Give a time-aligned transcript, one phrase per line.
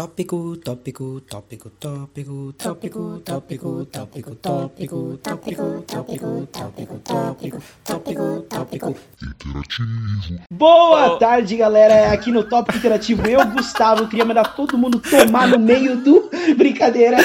[0.00, 8.96] Tópico, tópico, tópico, tópico, tópico, tópico, tópico, tópico, tópico, tópico, tópico, tópico, tópico, tópico.
[9.22, 10.40] Interativo.
[10.50, 12.14] Boa tarde, galera.
[12.14, 16.30] Aqui no Tópico Interativo, eu, Gustavo, queria mandar todo mundo tomar no meio do.
[16.56, 17.18] Brincadeira.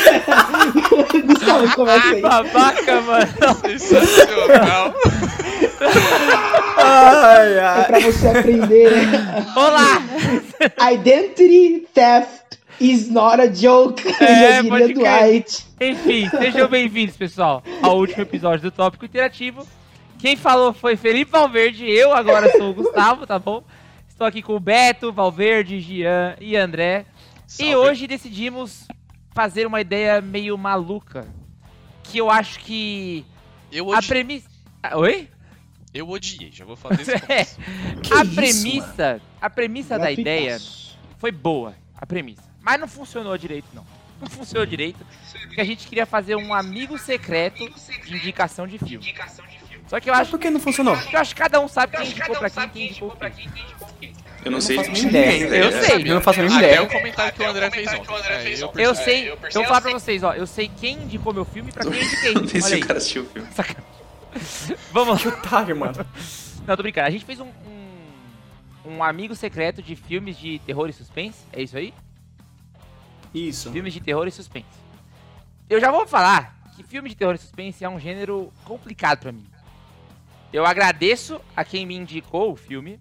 [1.26, 2.22] Gustavo, começa aí.
[2.22, 3.28] Babaca, mano.
[3.80, 4.94] Sensacional.
[6.78, 7.86] Ai, É ai.
[7.86, 8.92] pra você aprender.
[9.56, 10.04] Olá!
[10.92, 12.45] Identity theft
[12.80, 14.02] is not a joke.
[14.22, 14.94] É, crer.
[14.94, 15.66] Dwight.
[15.80, 19.66] Enfim, sejam bem-vindos, pessoal, ao último episódio do Tópico Interativo.
[20.20, 23.64] Quem falou foi Felipe Valverde, eu agora sou o Gustavo, tá bom?
[24.08, 27.06] Estou aqui com o Beto, Valverde, Gian e André.
[27.48, 27.76] E Salve.
[27.76, 28.88] hoje decidimos
[29.34, 31.28] fazer uma ideia meio maluca.
[32.04, 33.26] Que eu acho que
[33.72, 34.08] Eu a odiei.
[34.10, 34.48] premissa.
[34.82, 35.28] Ah, Oi?
[35.94, 37.58] Eu odiei, já vou falar desse É, começo.
[38.14, 40.98] a isso, premissa, a premissa da ideia Gratuitaço.
[41.18, 42.45] foi boa, a premissa.
[42.66, 43.86] Mas não funcionou direito, não.
[44.20, 45.06] Não funcionou direito,
[45.46, 47.70] porque a gente queria fazer um amigo secreto
[48.06, 49.14] de indicação de filme.
[49.88, 50.98] Só que eu Mas acho por que não funcionou?
[50.98, 53.50] que eu acho que cada um sabe quem indicou pra quem, quem indicou pra quem.
[54.44, 55.50] Eu não sei faço de nem ninguém, ideia.
[55.50, 55.64] velho.
[55.64, 56.10] Eu sei.
[56.10, 56.84] Eu não faço a mínima Até ideia.
[56.84, 58.14] o comentário que o André fez ontem.
[58.30, 59.04] É, eu Eu percebi.
[59.04, 61.84] sei, então vou falar pra vocês, ó, eu sei quem indicou meu filme e pra
[61.84, 62.34] quem eu indiquei.
[62.34, 63.48] Não sei se o cara assistiu o filme.
[64.92, 66.06] Vamos Que otário, mano.
[66.66, 67.08] Não, tô brincando.
[67.08, 67.48] A gente fez um,
[68.86, 71.40] um, um amigo secreto de filmes de terror e suspense.
[71.54, 71.94] É isso aí?
[73.36, 73.72] Isso.
[73.72, 74.66] Filmes de terror e suspense.
[75.70, 79.32] Eu já vou falar que filme de terror e suspense é um gênero complicado pra
[79.32, 79.46] mim.
[80.54, 83.00] Eu agradeço a quem me indicou o filme,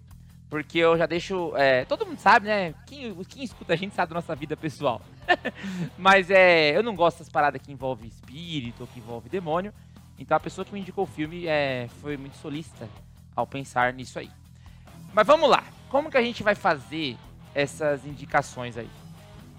[0.49, 1.55] porque eu já deixo.
[1.55, 2.73] é, todo mundo sabe, né?
[2.85, 5.01] Quem, quem escuta a gente sabe da nossa vida pessoal.
[5.97, 9.73] Mas é, eu não gosto das paradas que envolvem espírito ou que envolve demônio.
[10.19, 12.89] Então a pessoa que me indicou o filme é, foi muito solícita
[13.35, 14.29] ao pensar nisso aí.
[15.13, 15.63] Mas vamos lá.
[15.89, 17.15] Como que a gente vai fazer
[17.53, 18.89] essas indicações aí?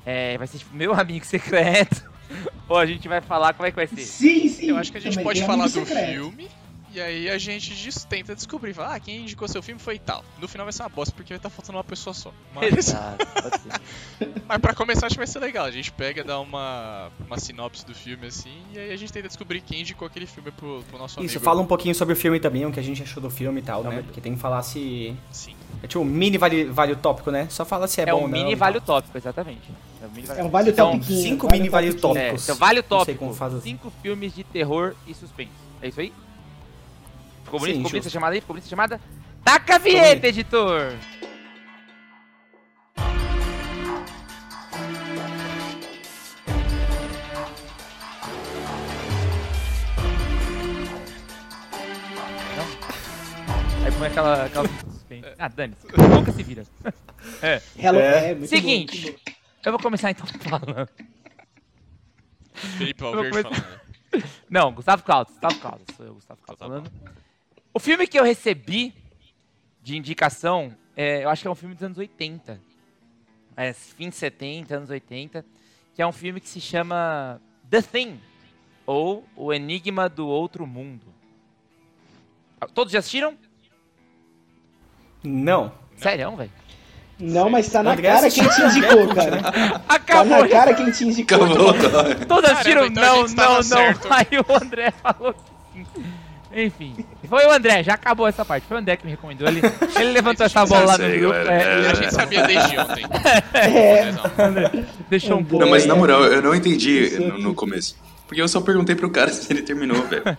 [0.07, 2.09] É, vai ser tipo meu amigo secreto?
[2.69, 3.97] ou a gente vai falar como é que vai ser?
[4.01, 4.71] Sim, sim.
[4.71, 6.13] Eu acho que a gente pode falar do secreto.
[6.13, 6.49] filme.
[6.95, 8.73] E aí a gente dis- tenta descobrir.
[8.73, 10.25] Fala, ah, quem indicou seu filme foi tal.
[10.41, 12.33] No final vai ser uma bosta, porque vai estar faltando uma pessoa só.
[12.55, 13.27] Mas, Exato,
[14.49, 15.67] mas pra começar, acho que vai ser legal.
[15.67, 18.63] A gente pega, dá uma, uma sinopse do filme assim.
[18.73, 21.31] E aí a gente tenta descobrir quem indicou aquele filme pro, pro nosso amigo.
[21.31, 23.61] Isso, fala um pouquinho sobre o filme também, o que a gente achou do filme
[23.61, 24.03] e tal, né?
[24.03, 25.15] Porque tem que falar se.
[25.31, 25.55] Sim.
[25.83, 27.47] É tipo um mini vale, vale o tópico, né?
[27.51, 28.39] Só fala se é, É bom um ou não.
[28.39, 29.69] mini vale o tópico, exatamente.
[30.07, 31.23] É um, mini É um vale então, topiquinho.
[31.23, 32.17] cinco vale mini vale topiquinho.
[32.19, 32.45] É, tópicos.
[32.45, 33.61] então vale tópico.
[33.63, 35.51] Cinco filmes de terror e suspense.
[35.83, 36.13] É isso aí?
[37.45, 37.75] Ficou bonito?
[37.77, 38.41] Sim, Ficou bonita chamada aí?
[38.41, 39.01] Ficou bonita essa chamada?
[39.45, 40.93] Taca a vinheta, editor!
[52.57, 53.85] Não?
[53.87, 55.27] Aí põe aquela, aquela suspense.
[55.39, 55.87] Ah, dane-se.
[56.15, 56.65] Nunca se vira.
[57.43, 57.61] É.
[57.79, 58.31] Hello, É.
[58.31, 59.03] é, muito Seguinte.
[59.03, 59.36] bom, muito bom.
[59.67, 60.89] Eu vou começar então falando.
[62.55, 63.81] Felipe Valverde vou falando.
[64.13, 64.23] né?
[64.49, 66.93] Não, Gustavo Claudio, Gustavo Claudio, sou eu, Gustavo Claudio Tá falando.
[67.75, 68.95] O filme que eu recebi
[69.83, 72.61] de indicação, é, eu acho que é um filme dos anos 80.
[73.57, 75.45] É, fim 70, anos 80,
[75.97, 78.21] que é um filme que se chama The Thing,
[78.87, 81.13] ou O Enigma do Outro Mundo.
[82.73, 83.37] Todos já assistiram?
[85.25, 85.73] Não.
[85.97, 86.53] Sério, velho?
[87.19, 89.41] Não, mas tá na André cara quem te indicou, cara.
[89.87, 90.43] Tá Acabou!
[90.43, 91.45] na cara quem te indicou.
[91.45, 92.15] Acabou, cara.
[92.15, 92.25] tá.
[92.27, 92.87] Todos assistiram?
[92.87, 93.63] então não, não, não.
[93.63, 94.09] certo.
[94.11, 95.35] Aí o André falou
[95.73, 96.05] que sim.
[96.59, 96.97] Enfim,
[97.29, 98.67] foi o André, já acabou essa parte.
[98.67, 99.47] Foi o André que me recomendou.
[99.47, 99.61] Ele,
[99.97, 101.35] ele levantou essa bola lá no grupo.
[101.35, 103.05] é, A gente sabia desde ontem.
[103.53, 104.13] É.
[104.13, 104.85] Não.
[105.11, 105.63] deixou um pouco.
[105.65, 107.95] Não, mas na moral, eu não entendi no, no começo.
[108.27, 110.25] Porque eu só perguntei pro cara se ele terminou, velho.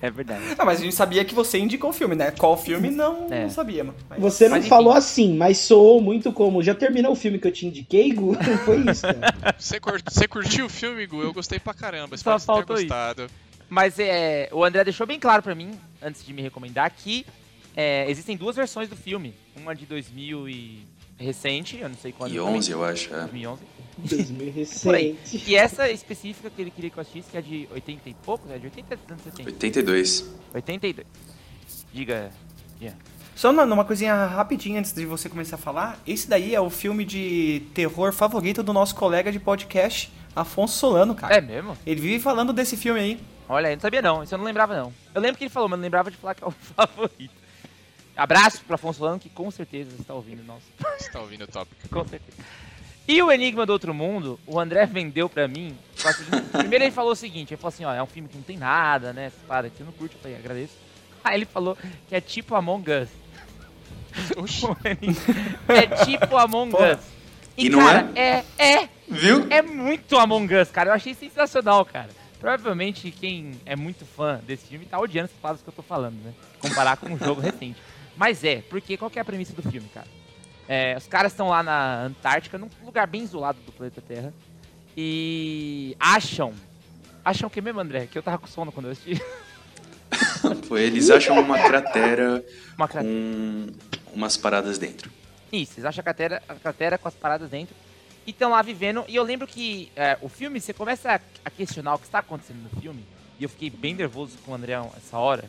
[0.00, 0.42] É verdade.
[0.58, 2.32] Ah, mas a gente sabia que você indicou o filme, né?
[2.32, 3.42] Qual filme, não, É.
[3.44, 3.96] não sabia, mano.
[4.10, 4.68] Mas- Você não Mas enfim.
[4.68, 6.60] falou assim, mas soou muito como.
[6.62, 8.34] Já terminou o filme que eu te indiquei, Gu?
[8.64, 9.54] Foi isso, cara.
[9.56, 11.22] Você, cur- você curtiu o filme, Gu?
[11.22, 12.16] Eu gostei pra caramba.
[12.16, 12.84] Só Espero tenha faltou isso.
[12.86, 13.26] gostado.
[13.70, 15.70] Mas é, o André deixou bem claro pra mim,
[16.02, 17.24] antes de me recomendar, que
[17.76, 19.34] é, existem duas versões do filme.
[19.56, 20.86] Uma de 2000 e
[21.22, 22.32] recente, eu não sei quando.
[22.32, 23.12] E 11, eu acho.
[23.14, 23.20] É.
[23.20, 23.62] 2011.
[23.98, 25.18] 2000 Por aí.
[25.24, 25.50] recente.
[25.50, 28.50] E essa específica que ele queria que eu assistisse, que é de 80 e poucos,
[28.50, 29.50] é de 80 anos 70.
[29.50, 30.30] 82.
[30.54, 31.06] 82.
[31.92, 32.30] Diga.
[33.34, 35.98] Só uma, uma coisinha rapidinha antes de você começar a falar.
[36.06, 41.14] Esse daí é o filme de terror favorito do nosso colega de podcast, Afonso Solano,
[41.14, 41.36] cara.
[41.36, 41.76] É mesmo?
[41.86, 43.20] Ele vive falando desse filme aí.
[43.48, 44.92] Olha, eu não sabia não, isso eu não lembrava não.
[45.14, 47.41] Eu lembro que ele falou, mas não lembrava de falar que é o favorito.
[48.16, 50.66] Abraço pro Afonso Solano, que com certeza está ouvindo nosso.
[50.98, 51.88] Você tá ouvindo o tópico.
[51.88, 52.36] Com certeza.
[53.06, 55.76] E o Enigma do Outro Mundo, o André vendeu pra mim.
[56.52, 58.56] Primeiro ele falou o seguinte, ele falou assim, ó, é um filme que não tem
[58.56, 59.32] nada, né?
[59.48, 60.74] Parada que você não curte, eu falei, agradeço.
[61.24, 61.76] Aí ele falou
[62.08, 63.08] que é tipo Among Us.
[64.36, 64.66] Oxi.
[65.68, 66.74] é tipo Among.
[66.74, 67.00] Us.
[67.56, 69.46] E, E não cara, é, é, Viu?
[69.50, 70.90] é muito Among Us, cara.
[70.90, 72.10] Eu achei sensacional, cara.
[72.40, 76.16] Provavelmente quem é muito fã desse filme tá odiando essas palavras que eu tô falando,
[76.24, 76.32] né?
[76.60, 77.80] Comparar com um jogo recente.
[78.16, 80.06] Mas é, porque qual que é a premissa do filme, cara?
[80.68, 84.32] É, os caras estão lá na Antártica, num lugar bem isolado do planeta Terra,
[84.96, 86.52] e acham.
[87.24, 88.06] Acham o que mesmo, André?
[88.06, 89.20] Que eu tava com sono quando eu assisti.
[90.68, 92.44] Pô, eles acham uma cratera
[92.76, 93.66] Uma cra- com
[94.12, 95.10] umas paradas dentro.
[95.50, 97.74] Isso, eles acham a cratera, a cratera com as paradas dentro.
[98.26, 99.04] E estão lá vivendo.
[99.08, 102.18] E eu lembro que é, o filme, você começa a, a questionar o que está
[102.20, 103.04] acontecendo no filme.
[103.38, 105.44] E eu fiquei bem nervoso com o André essa hora.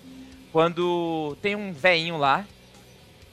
[0.54, 2.46] Quando tem um velhinho lá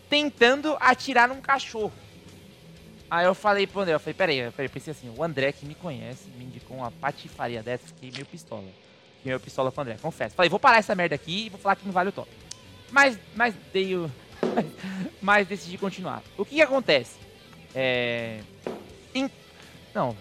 [0.08, 1.92] tentando atirar num cachorro.
[3.10, 5.74] Aí eu falei pro André, eu falei, peraí, peraí, pensei assim, o André que me
[5.74, 8.62] conhece me indicou uma patifaria dessa, fiquei meio pistola.
[9.18, 10.34] Fiquei meio pistola com o André, confesso.
[10.34, 12.30] Falei, vou parar essa merda aqui e vou falar que não vale o top.
[12.90, 14.10] Mas, mas dei o...
[15.20, 16.22] mas decidi continuar.
[16.38, 17.18] O que, que acontece?
[17.74, 18.40] É...
[19.14, 19.30] em-
[19.94, 20.16] Não,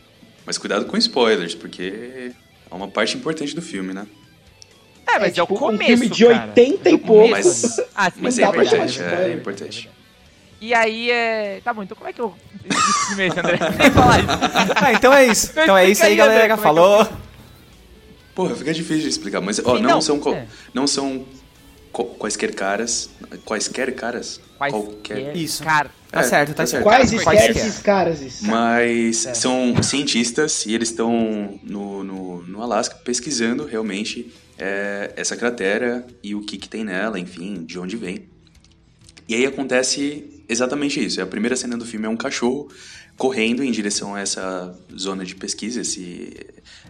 [0.46, 2.34] Mas cuidado com spoilers, porque
[2.70, 4.06] é uma parte importante do filme, né?
[5.20, 6.48] É, mas é, o tipo, começo, um filme de cara.
[6.48, 7.30] 80 É e o pouco.
[7.30, 9.38] Mas, Ah, sim, mas é dá pra chamar importante, é, spoiler.
[9.38, 9.90] importante.
[10.62, 11.62] E aí, é...
[11.64, 12.34] Tá bom, então como é que eu...
[12.66, 13.60] Esse é André?
[13.80, 14.74] Nem falar isso.
[14.76, 15.52] Ah, então é isso.
[15.52, 16.54] Então é isso aí, André, galera.
[16.54, 17.08] é que Falou.
[18.36, 20.46] Porra, fica difícil de explicar, mas ó, Sim, não, não, são é.
[20.74, 21.26] não são
[21.92, 23.10] quaisquer caras,
[23.46, 25.64] quaisquer caras, qualquer, Isso.
[25.64, 26.84] Cara, Tá É, certo, tá tá certo.
[26.84, 27.52] Quais Quais é?
[27.52, 28.20] esses caras?
[28.22, 28.46] isso?
[28.48, 29.34] mas É.
[29.36, 36.34] são cientistas e eles estão no, no, no Alasca pesquisando realmente é, essa cratera e
[36.34, 38.28] o que, que tem nela, enfim, de onde vem.
[39.28, 41.22] E aí acontece exatamente isso.
[41.22, 42.68] A primeira cena do filme é um cachorro
[43.16, 46.36] correndo em direção a essa zona de pesquisa, esse,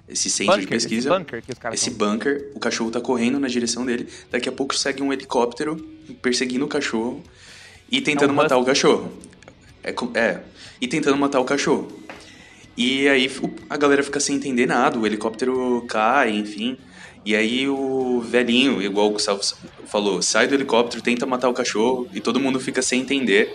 [0.09, 1.09] esse centro de bunker, esse pesquisa.
[1.17, 4.07] bunker os caras Esse bunker, o cachorro tá correndo na direção dele.
[4.31, 5.75] Daqui a pouco segue um helicóptero
[6.21, 7.23] perseguindo o cachorro
[7.91, 9.11] e tentando É um matar o cachorro.
[9.83, 10.41] É, é,
[10.81, 11.88] e tentando matar o cachorro.
[12.75, 13.29] E aí
[13.69, 16.77] a galera fica sem entender nada, o helicóptero cai, enfim.
[17.25, 19.41] E aí o velhinho, igual o Gustavo
[19.85, 23.53] falou, sai do helicóptero, tenta matar o cachorro e todo mundo fica sem entender.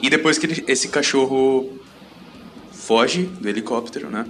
[0.00, 1.78] E depois que ele- esse cachorro
[2.72, 4.24] foge do helicóptero, né?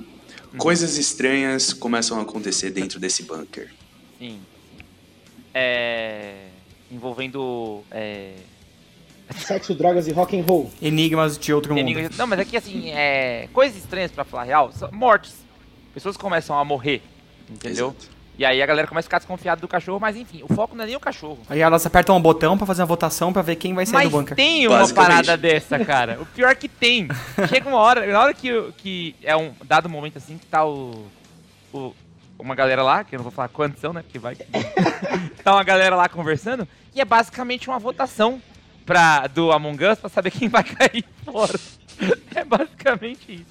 [0.56, 0.60] Uhum.
[0.62, 3.70] Coisas estranhas começam a acontecer dentro desse bunker.
[4.18, 4.40] Sim.
[5.54, 6.48] É...
[6.90, 7.82] Envolvendo...
[7.90, 8.34] É...
[9.36, 10.70] Sexo, drogas e rock and roll.
[10.80, 11.80] Enigmas de outro mundo.
[11.80, 13.48] enigmas- Não, mas aqui, assim, é...
[13.52, 15.34] Coisas estranhas, pra falar real, são mortes.
[15.92, 17.02] Pessoas começam a morrer,
[17.50, 17.88] entendeu?
[17.88, 18.15] Exato.
[18.38, 20.84] E aí a galera começa a ficar desconfiada do cachorro, mas enfim, o foco não
[20.84, 21.38] é nem o cachorro.
[21.48, 24.10] Aí elas apertam um botão pra fazer uma votação pra ver quem vai sair Mas
[24.10, 24.36] do bunker.
[24.36, 26.18] tem uma parada dessa, cara.
[26.20, 27.08] O pior que tem.
[27.48, 31.06] Chega uma hora, na hora que, que é um dado momento assim que tá o,
[31.72, 31.94] o-
[32.38, 34.02] uma galera lá, que eu não vou falar quantos são, né?
[34.02, 34.44] Porque vai que
[35.42, 38.42] tá uma galera lá conversando, e é basicamente uma votação
[38.84, 41.58] pra, do Among Us pra saber quem vai cair fora.
[42.34, 43.46] É basicamente isso.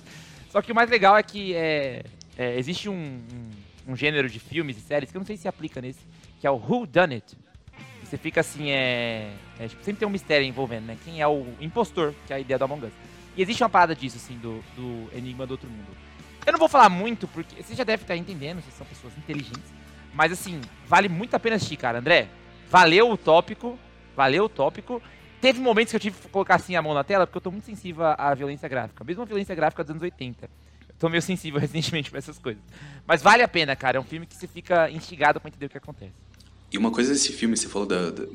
[0.52, 2.04] Só que o mais legal é que é,
[2.38, 3.50] é, existe um, um,
[3.88, 6.00] um gênero de filmes e séries que eu não sei se aplica nesse,
[6.40, 7.38] que é o Who Done It.
[8.04, 10.98] Você fica assim, é, é, tipo, sempre tem um mistério envolvendo, né?
[11.04, 12.94] Quem é o impostor, que é a ideia do Among Us.
[13.36, 15.88] E existe uma parada disso, assim, do, do Enigma do Outro Mundo.
[16.46, 19.74] Eu não vou falar muito, porque você já deve estar entendendo, vocês são pessoas inteligentes.
[20.14, 21.98] Mas, assim, vale muito a pena assistir, cara.
[22.00, 22.28] André,
[22.70, 23.78] valeu o tópico,
[24.16, 25.02] valeu o tópico.
[25.42, 27.52] Teve momentos que eu tive que colocar assim a mão na tela, porque eu tô
[27.52, 29.04] muito sensível à- violência gráfica.
[29.04, 30.50] Mesmo a violência gráfica dos anos 80.
[31.00, 32.62] Tô meio sensível recentemente pra essas coisas.
[33.06, 33.98] Mas vale a pena, cara.
[33.98, 36.14] É um filme que você fica instigado pra entender o que acontece.
[36.72, 38.26] E uma coisa desse filme, você falou da- da-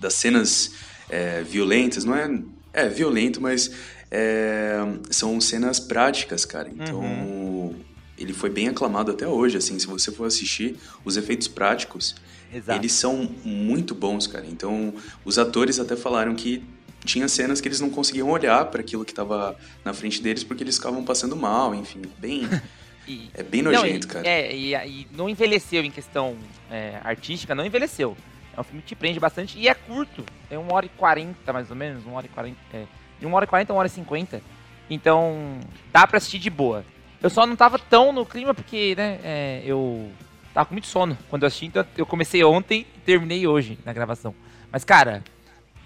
[0.00, 0.72] das cenas
[1.08, 2.42] é, violentas, não é.
[2.74, 3.70] É violento, mas
[4.10, 4.76] é,
[5.10, 6.68] são cenas práticas, cara.
[6.70, 7.00] Então.
[7.00, 7.74] Uhum.
[8.18, 12.14] Ele foi bem aclamado até hoje, assim, se você for assistir, os efeitos práticos,
[12.54, 12.78] Exato.
[12.78, 14.46] eles são muito bons, cara.
[14.46, 14.94] Então,
[15.24, 16.62] os atores até falaram que
[17.04, 20.62] tinha cenas que eles não conseguiam olhar para aquilo que tava na frente deles porque
[20.62, 22.48] eles ficavam passando mal, enfim, bem,
[23.06, 24.28] E- é bem Não, nojento, e- cara.
[24.28, 26.36] É, e, e não envelheceu em questão
[26.70, 28.16] é, artística, não envelheceu.
[28.56, 30.24] É um filme que te prende bastante e é curto.
[30.48, 32.06] É 1 hora e 40, mais ou menos.
[32.06, 32.56] 1 hora e 40.
[32.72, 32.84] É,
[33.18, 34.40] de 1 hora e 40 a 1 hora e 50.
[34.88, 35.58] Então,
[35.92, 36.84] dá pra assistir de boa.
[37.20, 40.10] Eu só não tava tão no clima porque, né, é, eu
[40.52, 41.66] tava com muito sono quando eu assisti.
[41.66, 44.34] Então, eu comecei ontem e terminei hoje na gravação.
[44.70, 45.24] Mas, cara,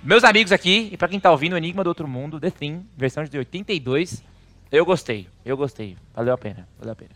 [0.03, 2.87] meus amigos aqui, e pra quem tá ouvindo, o Enigma do Outro Mundo, The Thing,
[2.97, 4.23] versão de 82,
[4.71, 5.97] eu gostei, eu gostei.
[6.15, 7.11] Valeu a pena, valeu a pena.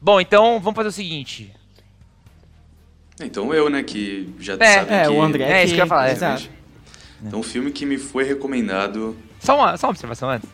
[0.00, 1.52] Bom, então vamos fazer o seguinte.
[3.20, 5.08] Então eu, né, que já É, sabe É, que...
[5.08, 6.12] o André É, isso que eu ia falar, é.
[6.12, 6.50] Exato.
[7.22, 9.16] Então, um filme que me foi recomendado...
[9.40, 10.48] Só uma, só uma observação antes.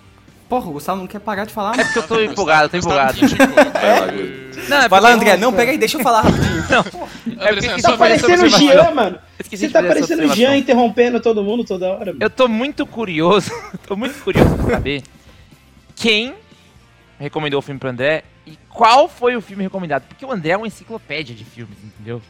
[0.49, 1.77] Porra, o Gustavo não quer parar de falar.
[1.79, 3.19] É porque eu tô empolgado, tô empolgado.
[3.83, 4.43] Vai lá, Guto.
[4.69, 5.37] Não, é Vai lá, André.
[5.37, 6.63] Não, pega aí, deixa eu falar rapidinho.
[7.39, 8.49] É porque de Tá parecendo o.
[8.49, 9.19] Jean, mano.
[9.51, 10.35] Você tá parecendo o.
[10.35, 12.19] Jean interrompendo todo mundo toda hora, mano.
[12.21, 13.51] Eu tô muito curioso,
[13.87, 15.03] tô muito curioso pra saber
[15.97, 16.35] quem
[17.19, 20.05] recomendou o filme pro André e qual foi o filme recomendado.
[20.09, 22.23] Porque o André é uma enciclopédia de filmes, entendeu?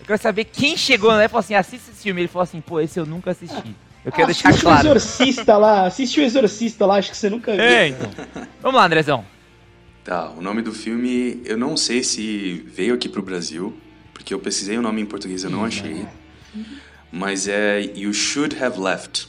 [0.00, 2.22] Eu quero saber quem chegou no André e falou assim, assista esse filme.
[2.22, 3.74] Ele falou assim, pô, esse eu nunca assisti.
[4.04, 4.88] Eu quero deixar assiste claro.
[4.88, 7.60] o Exorcista lá, assiste o Exorcista lá, acho que você nunca viu.
[7.60, 8.10] É, então.
[8.62, 9.24] Vamos lá, Andrezão.
[10.06, 13.76] Tá, o nome do filme eu não sei se veio aqui pro Brasil,
[14.14, 16.06] porque eu pesquisei o nome em português e eu não achei.
[17.10, 19.28] Mas é You Should Have Left.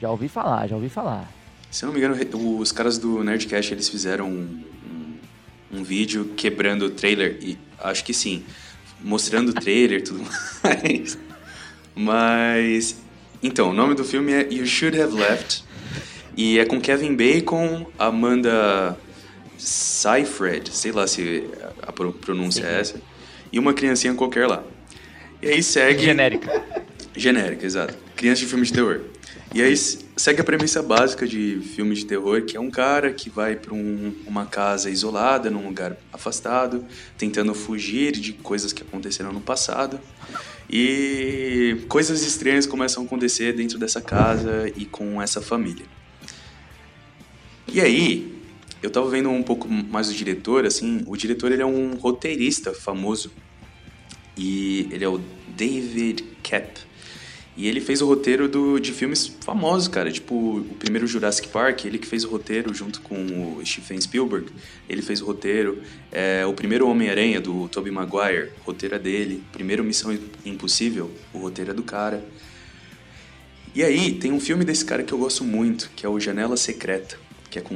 [0.00, 1.30] Já ouvi falar, já ouvi falar.
[1.70, 2.16] Se eu não me engano,
[2.58, 8.02] os caras do Nerdcast eles fizeram um, um, um vídeo quebrando o trailer, e acho
[8.02, 8.42] que sim,
[9.02, 10.24] mostrando o trailer e tudo
[10.64, 11.18] mais.
[11.94, 12.96] Mas.
[13.42, 15.62] Então, o nome do filme é You Should Have Left.
[16.34, 18.98] E é com Kevin Bacon, Amanda
[19.60, 21.44] Seyfried, sei lá se
[21.82, 23.00] a pro- pronúncia é essa,
[23.52, 24.64] e uma criancinha qualquer lá.
[25.42, 26.04] E aí segue.
[26.04, 26.64] Genérica.
[27.16, 27.94] Genérica, exato.
[28.16, 29.00] Criança de filme de terror.
[29.52, 33.28] E aí segue a premissa básica de filme de terror, que é um cara que
[33.28, 36.84] vai para uma casa isolada, num lugar afastado,
[37.18, 39.98] tentando fugir de coisas que aconteceram no passado.
[40.68, 45.84] E coisas estranhas começam a acontecer dentro dessa casa e com essa família.
[47.66, 48.39] E aí,
[48.82, 52.72] eu tava vendo um pouco mais o diretor, assim, o diretor ele é um roteirista
[52.72, 53.30] famoso.
[54.36, 55.20] E ele é o
[55.56, 56.80] David Kep.
[57.56, 60.10] E ele fez o roteiro do, de filmes famosos, cara.
[60.10, 63.14] Tipo, o primeiro Jurassic Park, ele que fez o roteiro junto com
[63.58, 64.46] o Stephen Spielberg.
[64.88, 65.82] Ele fez o roteiro.
[66.10, 69.42] É, o primeiro Homem-Aranha, do Tobey Maguire, roteiro é dele.
[69.52, 72.24] Primeiro Missão Impossível, o roteiro é do cara.
[73.74, 76.56] E aí, tem um filme desse cara que eu gosto muito, que é o Janela
[76.56, 77.18] Secreta,
[77.50, 77.74] que é com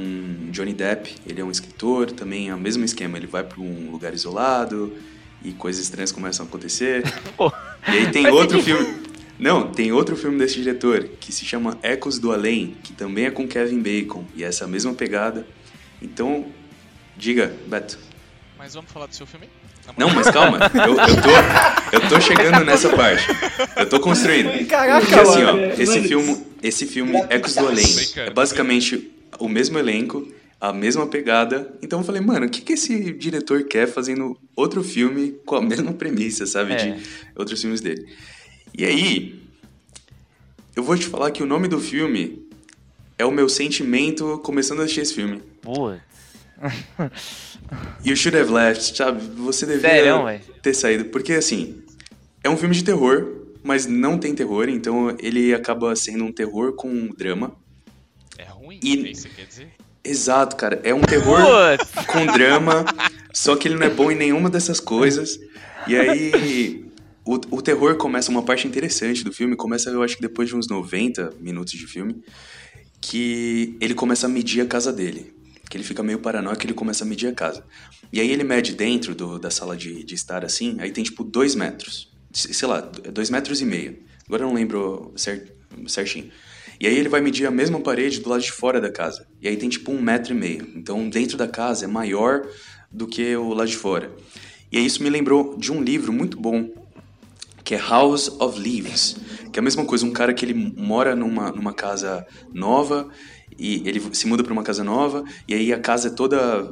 [0.51, 1.15] Johnny Depp.
[1.27, 3.17] Ele é um escritor, também é o mesmo esquema.
[3.17, 4.93] Ele vai para um lugar isolado
[5.43, 7.03] e coisas estranhas começam a acontecer.
[7.87, 8.77] E aí tem Faz outro sentido.
[8.83, 9.05] filme.
[9.37, 13.29] Não, tem outro filme desse diretor que se chama Ecos do Além, que também é
[13.29, 15.45] com Kevin Bacon e é essa mesma pegada.
[16.01, 16.47] Então,
[17.15, 17.99] diga, Beto.
[18.57, 19.47] Mas vamos falar do seu filme?
[19.97, 23.27] Não, mas calma, eu, eu tô, eu tô chegando nessa parte.
[23.77, 24.65] Eu tô construindo.
[24.67, 29.77] Caraca, Porque assim, ó, esse filme, esse filme Ecos do Além é basicamente o mesmo
[29.77, 30.27] elenco,
[30.59, 31.73] a mesma pegada.
[31.81, 35.61] Então eu falei, mano, o que, que esse diretor quer fazendo outro filme com a
[35.63, 36.73] mesma premissa, sabe?
[36.73, 36.75] É.
[36.75, 37.03] De
[37.35, 38.07] outros filmes dele.
[38.77, 39.41] E aí,
[40.75, 42.45] eu vou te falar que o nome do filme
[43.17, 45.41] é o meu sentimento começando a assistir esse filme.
[46.97, 47.55] putz.
[48.03, 49.21] You Should Have Left, sabe?
[49.37, 51.05] Você devia Sério, ter saído.
[51.05, 51.81] Porque, assim,
[52.43, 56.73] é um filme de terror, mas não tem terror, então ele acaba sendo um terror
[56.73, 57.55] com drama.
[58.65, 58.79] Ruim?
[58.83, 59.67] E- É isso quer dizer?
[60.03, 60.79] Exato, cara.
[60.83, 61.39] É um terror
[61.77, 62.05] Putz.
[62.05, 62.85] com drama,
[63.33, 65.39] só que ele não é bom em nenhuma dessas coisas.
[65.87, 66.85] E aí,
[67.25, 70.55] o, o terror começa, uma parte interessante do filme, começa, eu acho que depois de
[70.55, 72.23] uns 90 minutos de filme,
[73.01, 75.33] que ele começa a medir a casa dele.
[75.69, 77.63] Que ele fica meio paranoico, ele começa a medir a casa.
[78.13, 81.23] E aí ele mede dentro do- da sala de, de estar assim, aí tem tipo
[81.23, 82.11] dois metros.
[82.31, 83.97] Se- Sei lá, dois metros e meio.
[84.27, 85.51] Agora eu não lembro cer-
[85.87, 86.29] certinho.
[86.79, 89.27] E aí ele vai medir a mesma parede do lado de fora da casa.
[89.41, 90.67] E aí tem tipo um metro e meio.
[90.75, 92.47] Então dentro da casa é maior
[92.91, 94.11] do que o lado de fora.
[94.71, 96.69] E aí isso me lembrou de um livro muito bom
[97.63, 99.17] que é House of Leaves,
[99.51, 103.09] que é a mesma coisa, um cara que ele mora numa, numa casa nova
[103.57, 106.71] e ele se muda para uma casa nova e aí a casa é toda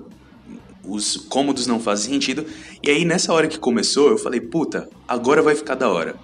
[0.84, 2.46] os cômodos não fazem sentido.
[2.84, 6.16] E aí nessa hora que começou, eu falei, puta, agora vai ficar da hora.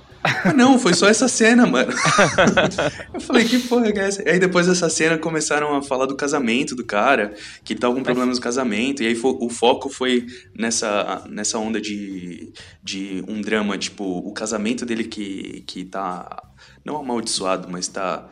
[0.44, 1.92] Mas não, foi só essa cena, mano.
[3.14, 4.22] eu falei, que porra é essa?
[4.24, 7.34] E aí depois dessa cena começaram a falar do casamento do cara,
[7.64, 10.26] que ele tava com problemas no casamento, e aí fo- o foco foi
[10.58, 12.52] nessa, nessa onda de,
[12.84, 16.44] de um drama, tipo, o casamento dele que, que tá,
[16.84, 18.28] não amaldiçoado, mas tá,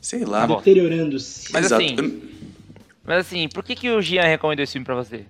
[0.00, 0.46] sei lá.
[0.48, 0.56] Tá.
[0.56, 1.52] Deteriorando-se.
[1.52, 1.84] Mas Exato.
[1.84, 2.22] assim-
[3.04, 5.24] Mas assim, por que, que o Gian recomendou esse filme pra você?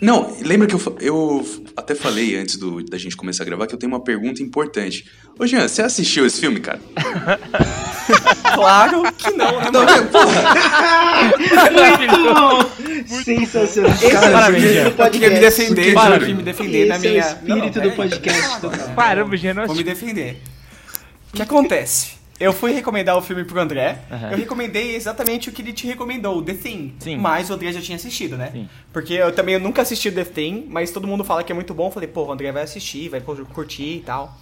[0.00, 1.46] Não, lembra que eu, eu
[1.76, 5.04] até falei antes do, da gente começar a gravar que eu tenho uma pergunta importante.
[5.38, 6.80] Ô Jean, você assistiu esse filme, cara?
[8.54, 9.70] Claro que não, né?
[9.72, 10.42] Não, é, porra,
[13.24, 13.92] Sensacional.
[13.92, 14.90] Esse é o Parabéns, espírito Jean.
[14.96, 16.36] do Eu queria me defender, para juro.
[16.36, 17.24] me defender na Esse é o minha...
[17.26, 18.60] espírito Não, do podcast.
[18.96, 19.24] cara.
[19.24, 20.42] O Gian não Vou me defender.
[21.32, 22.19] O que acontece?
[22.40, 23.98] Eu fui recomendar o filme pro André.
[24.10, 24.30] Aham.
[24.30, 26.94] Eu recomendei exatamente o que ele te recomendou, The Thing.
[26.98, 27.18] Sim.
[27.18, 28.48] Mas o André já tinha assistido, né?
[28.50, 28.68] Sim.
[28.92, 31.88] Porque eu também nunca assisti The Thing, mas todo mundo fala que é muito bom.
[31.88, 34.38] Eu falei, pô, o André vai assistir, vai curtir e tal.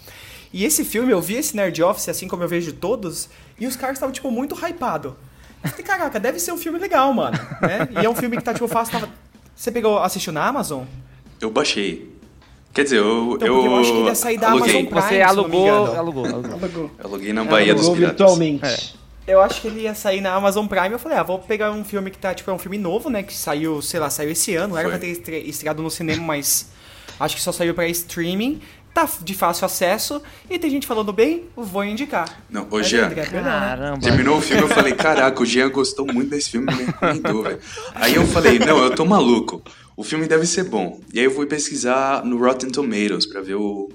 [0.52, 3.28] E esse filme, eu vi esse Nerd Office, assim como eu vejo todos,
[3.58, 5.16] e os caras estavam, tipo, muito hypado.
[5.62, 7.36] Eu falei, caraca, deve ser um filme legal, mano.
[7.60, 7.88] né?
[8.00, 8.92] E é um filme que tá, tipo, fácil.
[8.92, 9.12] Tava...
[9.56, 10.84] Você pegou, assistiu na Amazon?
[11.40, 12.16] eu baixei.
[12.78, 13.32] Quer dizer, eu.
[13.34, 14.70] Então, porque eu acho que ele ia sair da aluguei.
[14.78, 16.52] Amazon Prime, Você alugou, alugou, alugou.
[16.52, 16.90] Alugou.
[16.96, 18.18] Eu aluguei na Bahia dos Alugou Piratas.
[18.18, 18.94] virtualmente.
[19.26, 19.32] É.
[19.32, 20.90] Eu acho que ele ia sair na Amazon Prime.
[20.92, 23.22] Eu falei, ah, vou pegar um filme que tá, tipo, é um filme novo, né?
[23.24, 24.74] Que saiu, sei lá, saiu esse ano.
[24.76, 24.90] Era Foi.
[24.92, 26.68] pra ter estre- estreado no cinema, mas
[27.18, 28.60] acho que só saiu pra streaming.
[28.94, 30.22] Tá de fácil acesso.
[30.48, 32.40] E tem gente falando bem, eu vou indicar.
[32.48, 33.10] Não, ô Jean?
[33.10, 33.98] Caramba.
[34.00, 37.58] terminou o filme, eu falei, caraca, o Jean gostou muito desse filme, me recomendou, velho.
[37.94, 39.62] Aí eu falei, não, eu tô maluco.
[39.98, 41.00] O filme deve ser bom.
[41.12, 43.90] E aí eu fui pesquisar no Rotten Tomatoes pra ver o,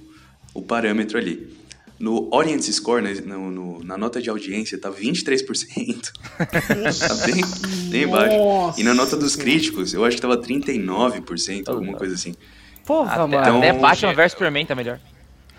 [0.54, 1.56] o parâmetro ali.
[1.98, 6.12] No Audience Score, né, no, no- na nota de audiência, tá 23%.
[6.38, 7.42] tá bem,
[7.90, 8.36] bem baixo.
[8.36, 12.36] Nossa E na nota dos críticos, eu acho que tava 39%, alguma coisa assim.
[12.86, 13.58] Porra, Até, mano.
[13.58, 15.00] até Então, Batman gente, vs Superman tá melhor.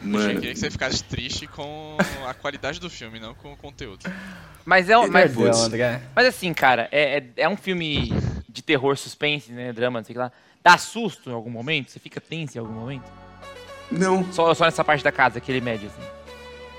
[0.03, 1.97] Eu Mano, queria que você ficasse triste com
[2.29, 4.01] a qualidade do filme, não com o conteúdo.
[4.67, 5.09] Mas é um.
[5.09, 5.33] Mas.
[5.35, 6.03] Perdão, André.
[6.15, 8.13] mas assim, cara, é, é, é um filme
[8.55, 9.73] de terror, suspense, né?
[9.73, 10.33] Drama, não sei o que lá.
[10.63, 11.91] Dá susto em algum momento?
[11.91, 13.05] Você fica tenso em algum momento?
[13.91, 16.09] não, Só, só nessa parte da casa que ele mede, assim.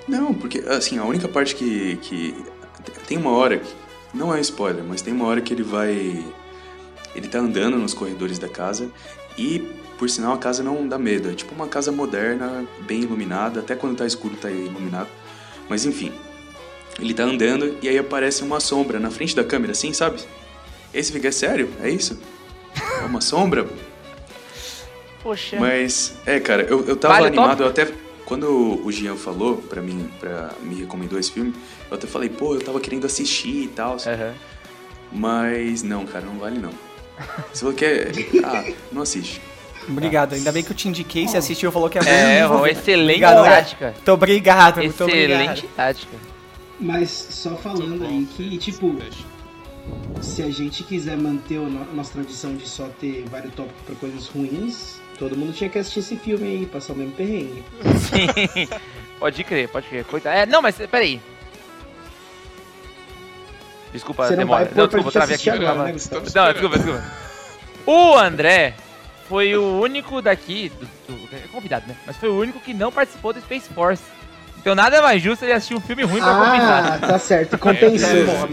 [0.08, 2.34] Não, porque, assim, a única parte que, que.
[3.08, 3.72] Tem uma hora que.
[4.14, 6.26] Não é spoiler, mas tem uma hora que ele vai.
[7.14, 8.90] Ele tá andando nos corredores da casa
[9.38, 9.60] e,
[9.98, 11.30] por sinal, a casa não dá medo.
[11.30, 15.10] É tipo uma casa moderna, bem iluminada, até quando tá escuro tá iluminado.
[15.68, 16.14] Mas enfim.
[16.98, 20.22] Ele tá andando e aí aparece uma sombra na frente da câmera, assim, sabe?
[20.96, 21.70] E você fica, é sério?
[21.82, 22.18] É isso?
[23.02, 23.68] É uma sombra?
[25.22, 25.58] Poxa.
[25.60, 27.92] Mas, é, cara, eu, eu tava Vale animado, eu até.
[28.26, 31.54] Quando o Jean falou pra mim, pra, me recomendou esse filme,
[31.92, 33.98] eu até falei, pô, eu tava querendo assistir e tal.
[33.98, 34.34] Aham.
[35.12, 36.72] Mas não, cara, não vale não.
[37.54, 38.12] Se você quer.
[38.44, 39.42] Ah, não assiste.
[39.88, 40.34] Obrigado.
[40.34, 42.10] Ainda bem que eu te indiquei, você assistiu e falou que é bom.
[42.10, 42.72] É, ver.
[42.72, 43.86] excelente Obrigado, tática.
[43.92, 45.76] Muito obrigado, muito Excelente obrigado.
[45.76, 46.18] tática.
[46.80, 48.96] Mas só falando aí que, tipo,
[50.22, 51.62] se a gente quiser manter a
[51.94, 56.00] nossa tradição de só ter vários tópicos pra coisas ruins, todo mundo tinha que assistir
[56.00, 57.64] esse filme aí, passar o mesmo perrengue.
[58.00, 58.68] Sim.
[59.20, 60.04] Pode crer, pode crer.
[60.04, 60.36] Coitado.
[60.38, 61.22] É, não, mas peraí.
[63.94, 64.66] Desculpa, Você não demora.
[64.66, 65.50] pôr Não, desculpa, travei aqui.
[65.50, 65.92] agora, né?
[65.92, 67.04] Não, desculpa, desculpa.
[67.86, 68.74] O André
[69.30, 71.96] foi o único daqui, do, do- é convidado, né?
[72.06, 74.04] Mas foi o único que não participou do Space Force.
[74.58, 77.00] Então nada mais justo ele assistir um filme ruim pra Ah, compensar.
[77.00, 78.26] tá certo, É, compensou.
[78.26, 78.48] porra,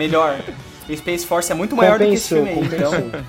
[0.96, 2.92] Space Force é muito maior do que esse Compensou, filme aí, então.
[2.92, 3.26] compensou.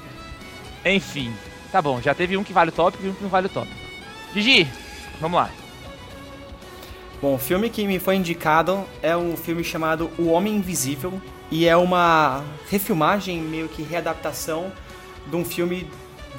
[0.85, 1.33] Enfim,
[1.71, 3.49] tá bom, já teve um que vale o tópico e um que não vale o
[3.49, 3.75] tópico.
[4.33, 4.67] Gigi,
[5.19, 5.49] vamos lá.
[7.21, 11.65] Bom, o filme que me foi indicado é um filme chamado O Homem Invisível e
[11.65, 14.71] é uma refilmagem, meio que readaptação
[15.27, 15.87] de um filme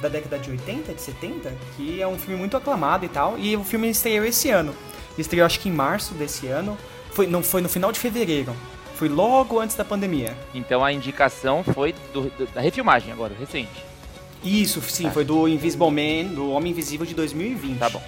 [0.01, 3.55] da década de 80, de 70, que é um filme muito aclamado e tal, e
[3.55, 4.75] o filme estreou esse ano.
[5.17, 6.77] Estreou acho que em março desse ano,
[7.11, 8.53] foi, não foi no final de fevereiro,
[8.95, 10.35] foi logo antes da pandemia.
[10.53, 13.69] Então a indicação foi do- do- da refilmagem agora, recente.
[14.43, 17.77] Isso, sim, foi do Invisible Man, do Homem Invisível de 2020.
[17.79, 18.01] Tá bom.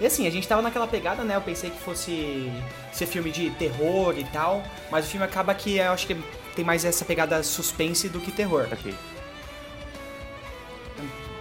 [0.00, 1.34] E assim, a gente tava naquela pegada, né?
[1.34, 2.52] Eu pensei que fosse
[2.92, 6.16] ser filme de terror e tal, mas o filme acaba que eu acho que
[6.54, 8.68] tem mais essa pegada suspense do que terror.
[8.70, 8.94] Ok.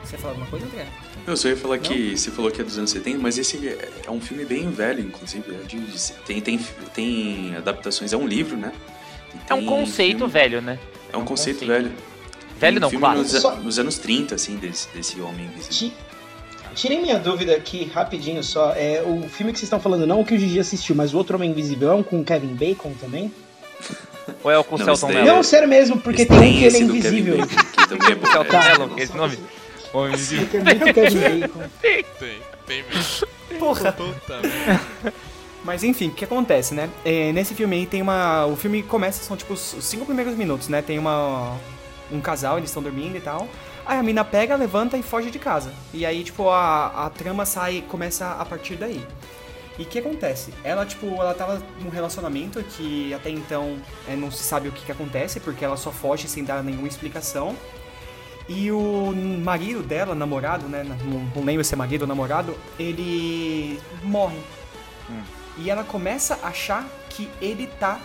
[0.03, 0.87] Você ia falar alguma coisa, André?
[1.25, 3.59] Eu só ia falar que você falou que é dos anos 70, mas esse
[4.05, 5.53] é um filme bem velho, inclusive.
[5.53, 6.57] é de- tem, tem,
[6.93, 8.71] tem adaptações, é um livro, né?
[9.49, 10.79] É um conceito filme- velho, né?
[11.11, 11.83] É um conceito conceito.
[11.83, 11.91] velho.
[12.59, 13.19] Velho Tem não, filme claro.
[13.19, 15.69] nos, Só- nos anos 30, assim, desse, desse Homem Invisível.
[15.71, 15.93] Ti-
[16.75, 18.71] Tirei minha dúvida aqui, rapidinho só.
[18.75, 21.17] É, o filme que vocês estão falando, não o que o Gigi assistiu, mas o
[21.17, 23.31] Outro Homem Invisível é um com Kevin Bacon também?
[24.43, 25.25] Ou é o com o Não, Celton Mello?
[25.25, 27.37] Não, sério mesmo, porque tem um que ele é invisível.
[27.37, 28.27] Bacon, que também é bom.
[28.31, 29.39] Celton É, Mello, que é esse nome?
[29.93, 30.47] Homem invisível.
[30.47, 31.59] Tem muito Kevin Bacon.
[31.81, 32.05] Tem,
[32.67, 33.27] tem mesmo.
[33.57, 33.91] Porra!
[33.93, 35.13] Puta merda.
[35.67, 36.89] Mas enfim, o que acontece, né?
[37.03, 38.45] É, nesse filme aí tem uma.
[38.45, 40.81] O filme começa, são tipo os cinco primeiros minutos, né?
[40.81, 41.57] Tem uma.
[42.09, 43.49] Um casal, eles estão dormindo e tal.
[43.85, 45.73] Aí a mina pega, levanta e foge de casa.
[45.93, 49.05] E aí, tipo, a, a trama sai, começa a partir daí.
[49.77, 50.53] E o que acontece?
[50.63, 53.75] Ela, tipo, ela tava num relacionamento que até então
[54.07, 56.87] é, não se sabe o que, que acontece, porque ela só foge sem dar nenhuma
[56.87, 57.53] explicação.
[58.47, 60.85] E o marido dela, namorado, né?
[61.03, 64.39] Não, não lembro se é marido ou namorado, ele morre.
[65.57, 67.99] E ela começa a achar que ele tá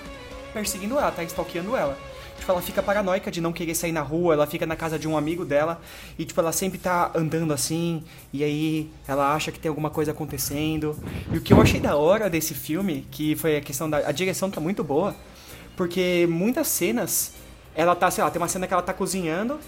[0.52, 1.98] perseguindo ela, tá stalkeando ela.
[2.38, 5.06] Tipo, ela fica paranoica de não querer sair na rua, ela fica na casa de
[5.06, 5.80] um amigo dela
[6.18, 10.10] e, tipo, ela sempre tá andando assim, e aí ela acha que tem alguma coisa
[10.10, 10.96] acontecendo.
[11.32, 13.98] E o que eu achei da hora desse filme, que foi a questão da.
[13.98, 15.14] A direção tá muito boa,
[15.76, 17.32] porque muitas cenas,
[17.76, 19.60] ela tá, sei lá, tem uma cena que ela tá cozinhando,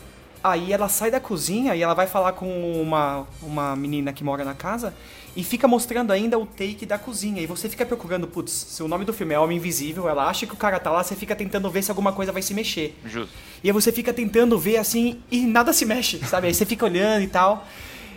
[0.45, 4.45] aí ela sai da cozinha e ela vai falar com uma, uma menina que mora
[4.45, 4.93] na casa
[5.35, 7.41] e fica mostrando ainda o take da cozinha.
[7.41, 10.47] E você fica procurando, putz, se o nome do filme é Homem Invisível, ela acha
[10.47, 12.95] que o cara tá lá, você fica tentando ver se alguma coisa vai se mexer.
[13.07, 13.35] Justo.
[13.63, 16.47] E aí você fica tentando ver assim e nada se mexe, sabe?
[16.49, 17.67] Aí você fica olhando e tal.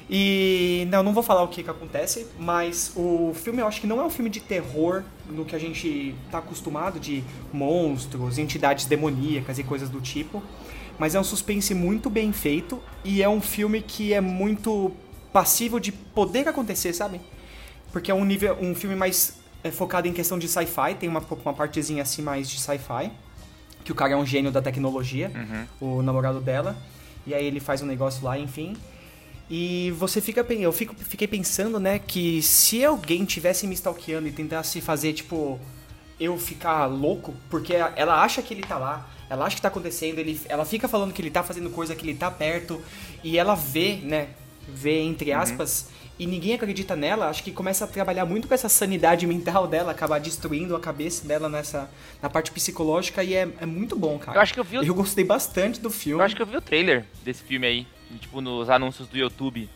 [0.09, 3.87] E não, não vou falar o que, que acontece, mas o filme eu acho que
[3.87, 8.85] não é um filme de terror no que a gente tá acostumado de monstros, entidades
[8.85, 10.41] demoníacas e coisas do tipo.
[10.97, 14.91] Mas é um suspense muito bem feito e é um filme que é muito
[15.31, 17.21] passível de poder acontecer, sabe?
[17.91, 21.23] Porque é um nível, um filme mais é, focado em questão de sci-fi, tem uma,
[21.43, 23.11] uma partezinha assim mais de sci-fi,
[23.83, 25.31] que o cara é um gênio da tecnologia,
[25.79, 26.75] o namorado dela,
[27.25, 28.75] e aí ele faz um negócio lá, enfim.
[29.49, 34.31] E você fica eu fico, fiquei pensando, né, que se alguém tivesse me stalkeando e
[34.31, 35.59] tentasse fazer tipo
[36.19, 40.19] eu ficar louco, porque ela acha que ele tá lá, ela acha que tá acontecendo,
[40.19, 42.81] ele, ela fica falando que ele tá fazendo coisa, que ele tá perto,
[43.23, 44.29] e ela vê, né,
[44.67, 48.67] vê entre aspas, e ninguém acredita nela, acho que começa a trabalhar muito com essa
[48.69, 51.89] sanidade mental dela, acabar destruindo a cabeça dela nessa
[52.21, 54.37] na parte psicológica, e é, é muito bom, cara.
[54.37, 56.19] Eu acho que eu vi o- Eu gostei bastante do filme.
[56.21, 57.87] Eu acho que eu vi o trailer desse filme aí,
[58.19, 59.69] tipo, nos anúncios do YouTube.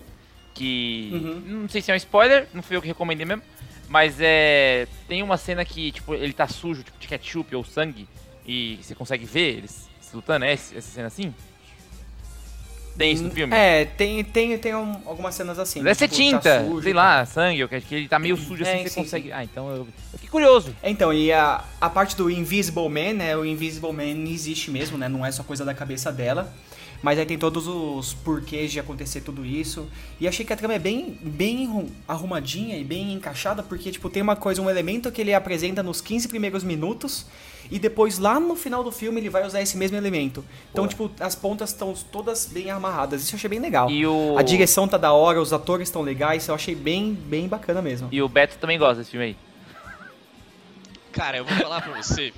[0.54, 1.10] Que.
[1.14, 1.42] Uhum.
[1.62, 3.44] Não sei se é um spoiler, não fui eu que recomendei mesmo.
[3.88, 4.88] Mas é.
[5.08, 8.08] Tem uma cena que, tipo, ele tá sujo, tipo, de ketchup ou sangue.
[8.46, 11.34] E você consegue ver eles se lutando, é essa cena assim?
[12.98, 13.56] Tem isso no filme?
[13.56, 15.82] É, tem, tem, tem um- algumas cenas assim.
[15.82, 18.64] Deve ser tipo, tá tinta, sujo sei lá, sangue, ou que ele tá meio sujo
[18.64, 19.28] assim, É, você sim, consegue.
[19.30, 19.34] sim.
[19.34, 19.88] Ah, então eu, eu
[20.20, 20.76] fiquei curioso.
[20.84, 23.36] Então, e a, a parte do Invisible Man, né?
[23.38, 25.08] O Invisible Man existe mesmo, né?
[25.08, 26.54] Não é só coisa da cabeça dela.
[27.02, 29.88] Mas aí tem todos os porquês de acontecer tudo isso.
[30.20, 34.08] E achei que a trama é bem, bem arrum- arrumadinha e bem encaixada, porque, tipo,
[34.10, 37.26] tem uma coisa, um elemento que ele apresenta nos 15 primeiros minutos,
[37.72, 40.44] e depois lá no final do filme ele vai usar esse mesmo elemento.
[40.72, 43.24] Então, tipo, as pontas estão todas bem amarradas.
[43.24, 43.90] Isso eu achei bem legal.
[43.90, 44.36] E o.
[44.38, 48.10] A direção tá da hora, os atores estão legais, eu achei bem, bem bacana mesmo.
[48.12, 49.38] E o Beto também gosta desse filme aí.
[51.14, 52.34] Cara, eu vou falar pra você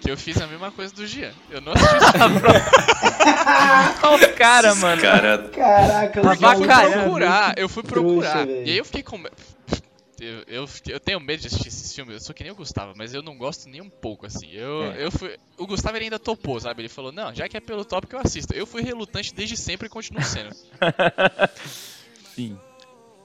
[0.00, 1.32] que eu fiz a mesma coisa do Jean.
[1.50, 2.40] Eu não assisti esse filme.
[4.02, 5.02] Olha os caras, mano.
[5.02, 8.46] Cara, Caraca, Tá Porque eu fui procurar, eu fui procurar.
[8.46, 8.66] Velho.
[8.66, 9.20] e aí eu fiquei com.
[10.20, 12.92] Eu, eu, eu tenho medo de assistir esses filmes, eu sou que nem o Gustavo,
[12.96, 14.50] mas eu não gosto nem um pouco, assim.
[14.52, 15.04] Eu, É.
[15.04, 15.36] eu fui.
[15.56, 16.82] O Gustavo ele ainda topou, sabe?
[16.82, 18.54] Ele falou, não, já que é pelo tópico eu assisto.
[18.54, 20.54] Eu fui relutante desde sempre e continuo sendo.
[22.34, 22.58] Sim.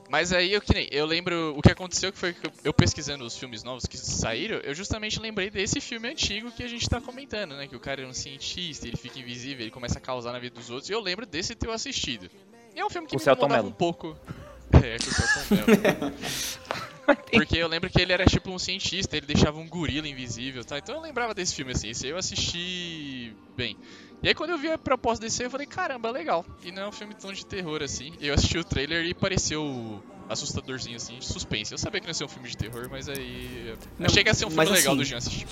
[0.08, 0.88] Mas aí eu que nem.
[0.92, 3.98] Eu lembro o que aconteceu que foi que eu, eu pesquisando os filmes novos que
[3.98, 7.68] saíram, eu justamente lembrei desse filme antigo que a gente tá comentando, né?
[7.68, 10.56] Que o cara é um cientista, ele fica invisível, ele começa a causar na vida
[10.56, 10.90] dos outros.
[10.90, 12.30] E eu lembro desse ter eu assistido.
[12.76, 14.16] E é um filme que O me incomodava um pouco.
[14.74, 16.14] É, com o Celton Mello.
[17.32, 20.78] Porque eu lembro que ele era tipo um cientista, ele deixava um gorila invisível, tá?
[20.78, 23.78] Então eu lembrava desse filme assim, esse aí eu assisti bem.
[24.24, 26.46] E aí quando eu vi a proposta desse aí, eu falei, caramba, legal.
[26.63, 28.13] E não é um filme tão de terror assim.
[28.20, 31.72] Eu assisti o trailer e pareceu assustadorzinho assim, de suspense.
[31.72, 33.76] Eu sabia que não ia ser um filme de terror, mas aí.
[34.00, 35.48] Não, achei que ia ser um filme mas legal assim, do Jean assistir.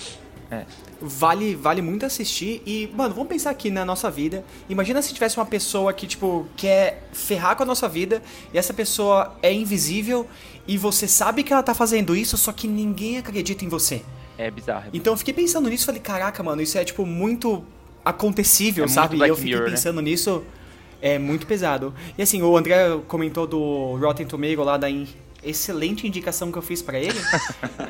[1.01, 4.43] Vale, vale muito assistir e, mano, vamos pensar aqui na nossa vida.
[4.69, 8.21] Imagina se tivesse uma pessoa que, tipo, quer ferrar com a nossa vida
[8.53, 10.27] e essa pessoa é invisível
[10.67, 14.01] e você sabe que ela tá fazendo isso, só que ninguém acredita em você.
[14.37, 14.85] É bizarro.
[14.87, 17.63] é Então eu fiquei pensando nisso e falei, caraca, mano, isso é, tipo, muito
[18.03, 19.15] acontecível, É muito sabe?
[19.15, 19.75] E Black eu fiquei Mirror, né?
[19.75, 20.43] pensando nisso,
[21.01, 21.93] é muito pesado.
[22.17, 25.07] E assim, o André comentou do Rotten Tomato lá da in-
[25.45, 27.19] excelente indicação que eu fiz pra ele,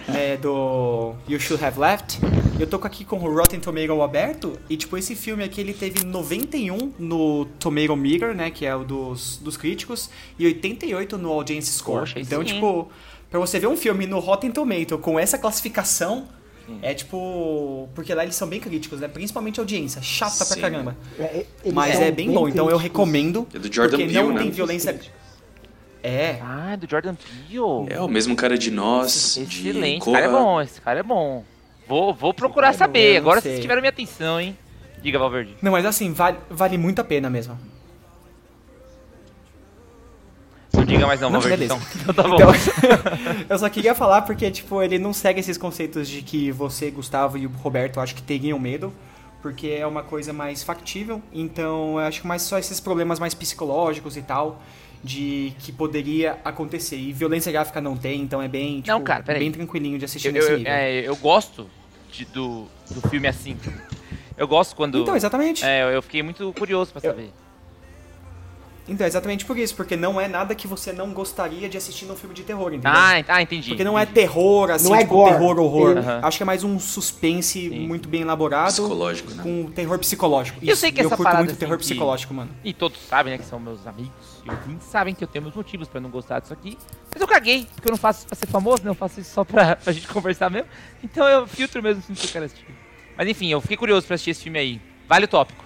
[0.08, 2.20] né, do You Should Have Left.
[2.60, 6.06] Eu tô aqui com o Rotten Tomato aberto e, tipo, esse filme aqui, ele teve
[6.06, 11.72] 91 no Tomato Meter, né, que é o dos, dos críticos, e 88 no Audience
[11.74, 12.00] Score.
[12.02, 12.90] Poxa, então, sim, tipo,
[13.30, 16.28] pra você ver um filme no Rotten Tomato com essa classificação,
[16.82, 17.90] é tipo.
[17.94, 19.08] Porque lá eles são bem críticos, né?
[19.10, 20.02] Principalmente a audiência.
[20.02, 20.62] Chata pra Sim.
[20.62, 20.96] caramba.
[21.20, 22.84] É, Mas são é bem bom, então eu críticos.
[22.84, 23.48] recomendo.
[23.54, 24.42] É do Jordan porque Peele, não né?
[24.44, 24.98] tem violência.
[26.04, 26.38] É.
[26.42, 27.88] Ah, do Jordan Peele.
[27.90, 31.04] é o mesmo cara de nós, de Excelente, esse cara é bom, esse cara é
[31.04, 31.46] bom.
[31.88, 33.52] Vou, vou procurar cara é saber, agora sei.
[33.52, 34.58] vocês tiveram minha atenção, hein?
[35.02, 35.56] Diga, Valverde.
[35.62, 37.58] Não, mas assim, vale, vale muito a pena mesmo.
[40.74, 41.68] Não diga mais não, Não, Valverde.
[41.68, 41.88] beleza.
[42.02, 42.36] Então, então tá bom.
[42.36, 46.92] Então, eu só queria falar porque, tipo, ele não segue esses conceitos de que você,
[46.92, 48.94] Gustavo e o Roberto, acho que teriam medo.
[49.42, 51.22] Porque é uma coisa mais factível.
[51.32, 54.62] Então, eu acho que mais só esses problemas mais psicológicos e tal.
[55.04, 56.96] De que poderia acontecer.
[56.96, 60.30] E violência gráfica não tem, então é bem, tipo, Não, cara, bem tranquilinho de assistir
[60.30, 60.72] eu, nesse eu, nível.
[60.72, 61.70] é, eu gosto
[62.12, 63.58] de- do, do filme assim.
[64.38, 65.00] Eu gosto quando.
[65.02, 65.64] Então, exatamente.
[65.66, 67.30] É, eu- fiquei muito curioso pra Eu- saber.
[68.86, 72.18] Então, exatamente por isso, porque não é nada que você não gostaria de assistir num
[72.18, 72.92] filme de terror, entendeu?
[72.94, 73.70] Ah, ah, entendi.
[73.70, 74.20] porque não é entendi.
[74.20, 75.32] terror, assim, Não é tipo, gore.
[75.32, 75.98] terror, horror.
[76.00, 76.20] Aham.
[76.22, 77.88] Acho que é mais um suspense Sim.
[77.88, 78.68] muito bem elaborado.
[78.74, 79.42] Psicológico, né?
[79.44, 80.60] Com terror psicológico.
[80.62, 82.52] Eu Isso, sei que eu essa curto parada, muito terror assim, que- psicológico, mano.
[82.62, 84.12] E todos sabem, né, que são meus amigos
[84.46, 86.78] e ouvintes, sabem que eu tenho meus motivos pra não gostar disso aqui.
[87.10, 88.90] Mas eu caguei, porque eu não faço isso pra ser famoso, né?
[88.90, 90.68] Eu faço isso só pra, pra gente conversar mesmo.
[91.02, 92.68] Então eu filtro mesmo os filmes que eu quero assistir.
[93.16, 94.82] Mas enfim, eu fiquei curioso pra assistir esse filme aí.
[95.08, 95.64] Vale o tópico.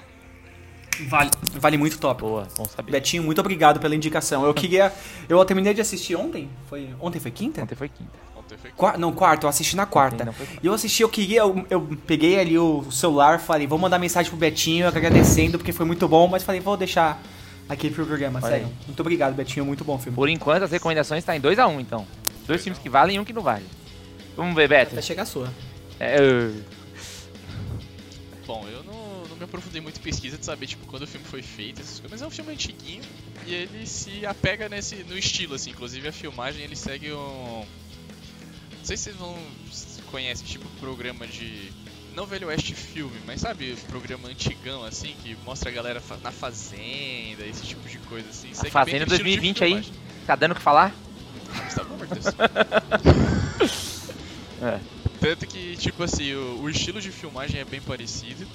[1.07, 1.29] Vale,
[1.59, 2.21] vale muito top.
[2.21, 2.91] Boa, bom saber.
[2.91, 4.45] Betinho, muito obrigado pela indicação.
[4.45, 4.91] Eu queria.
[5.29, 6.49] Eu terminei de assistir ontem.
[6.67, 6.89] Foi.
[6.99, 7.61] Ontem foi quinta?
[7.61, 8.11] Ontem foi quinta.
[8.37, 10.33] Ontem foi Qua- não, quarta, eu assisti na quarta.
[10.63, 11.41] E eu assisti, eu queria.
[11.41, 15.85] Eu, eu peguei ali o celular, falei, vou mandar mensagem pro Betinho agradecendo, porque foi
[15.85, 17.21] muito bom, mas falei, vou deixar
[17.69, 18.67] aqui pro programa, Olha sério.
[18.67, 18.73] aí.
[18.87, 20.15] Muito obrigado, Betinho, muito bom filme.
[20.15, 22.07] Por enquanto, as recomendações estão em 2x1, então.
[22.47, 23.65] Dois filmes que valem e um que não vale.
[24.37, 24.93] Vamos ver, Beto.
[24.93, 25.49] Até chegar a sua.
[25.99, 26.53] É, eu-
[29.47, 32.21] aprofundei muito em pesquisa de saber, tipo, quando o filme foi feito, essas coisas, mas
[32.21, 33.03] é um filme antiguinho
[33.45, 37.65] e ele se apega nesse, no estilo, assim, inclusive a filmagem ele segue um...
[38.77, 39.35] Não sei se vocês vão
[40.11, 41.71] conhecem, tipo, programa de...
[42.15, 47.45] Não Velho Oeste filme, mas sabe, programa antigão, assim, que mostra a galera na fazenda,
[47.45, 48.51] esse tipo de coisa, assim.
[48.53, 49.85] Fazenda aquele estilo de 2020 aí.
[50.25, 50.95] Tá dando o que falar?
[51.55, 51.97] Mas tá bom.
[54.59, 54.79] É.
[55.19, 58.47] Tanto que, tipo assim, o, o estilo de filmagem é bem parecido.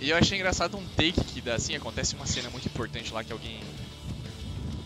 [0.00, 3.24] E eu achei engraçado um take que dá assim, acontece uma cena muito importante lá
[3.24, 3.58] que alguém.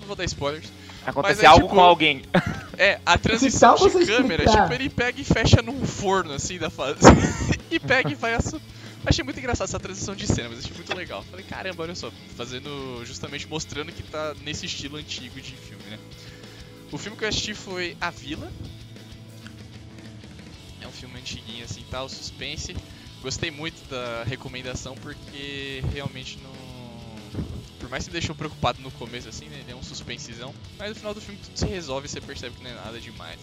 [0.01, 0.71] Não vou dar spoilers.
[1.05, 2.23] Acontece é algo tipo- com alguém.
[2.77, 4.63] É, a transição de câmera, explicar?
[4.69, 7.01] tipo, ele pega e fecha num forno assim da fase.
[7.71, 8.61] e pega e vai assu...
[9.05, 11.25] Achei muito engraçado essa transição de cena, mas achei muito legal.
[11.31, 13.03] Falei, caramba, olha só, fazendo.
[13.07, 15.99] justamente mostrando que tá nesse estilo antigo de filme, né?
[16.93, 18.53] O filme que eu assisti foi A Vila.
[20.83, 22.77] É um filme antiguinho assim tal, suspense.
[23.23, 26.51] Gostei muito da recomendação porque realmente não.
[27.79, 29.59] Por mais que me deixou preocupado no começo assim, né?
[29.61, 30.55] Ele é um suspensezão.
[30.79, 33.01] Mas no final do filme tudo se resolve e você percebe que não é nada
[33.01, 33.39] demais.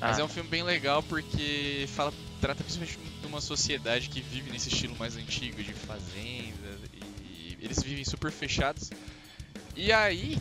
[0.00, 0.20] Mas Ah.
[0.20, 4.68] é um filme bem legal porque fala, trata principalmente de uma sociedade que vive nesse
[4.68, 8.90] estilo mais antigo de fazenda e eles vivem super fechados.
[9.76, 10.36] E aí,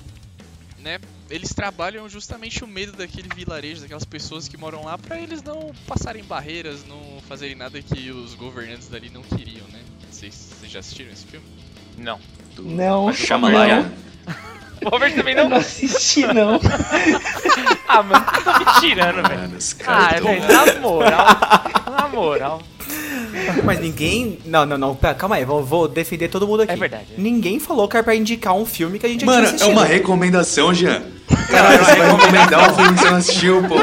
[0.79, 0.99] né,
[1.31, 5.71] eles trabalham justamente o medo daquele vilarejo, daquelas pessoas que moram lá pra eles não
[5.87, 9.79] passarem barreiras, não fazerem nada que os governantes dali não queriam, né?
[10.05, 11.45] Não se vocês já assistiram esse filme.
[11.97, 12.19] Não.
[12.59, 13.91] Não, Shyamalan.
[14.83, 15.49] O Robert também eu não.
[15.51, 16.59] não assisti, não.
[17.87, 19.57] Ah, mano, tu tá me tirando, velho.
[19.81, 21.25] Ah, caras tão- velho, na moral.
[21.85, 22.61] Na moral.
[23.63, 24.39] Mas ninguém.
[24.45, 24.95] Não, não, não.
[24.95, 26.73] Pera, calma aí, vou, vou defender todo mundo aqui.
[26.73, 27.05] É verdade.
[27.17, 29.85] Ninguém falou que era pra indicar um filme que a gente Mano, tinha é uma
[29.85, 31.01] recomendação, Jean.
[31.49, 33.75] Caralho, você vai recomendar um filme que você não assistiu, pô.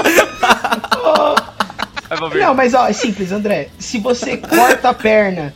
[2.38, 3.68] Não, mas ó, é simples, André.
[3.78, 5.52] Se você corta a perna,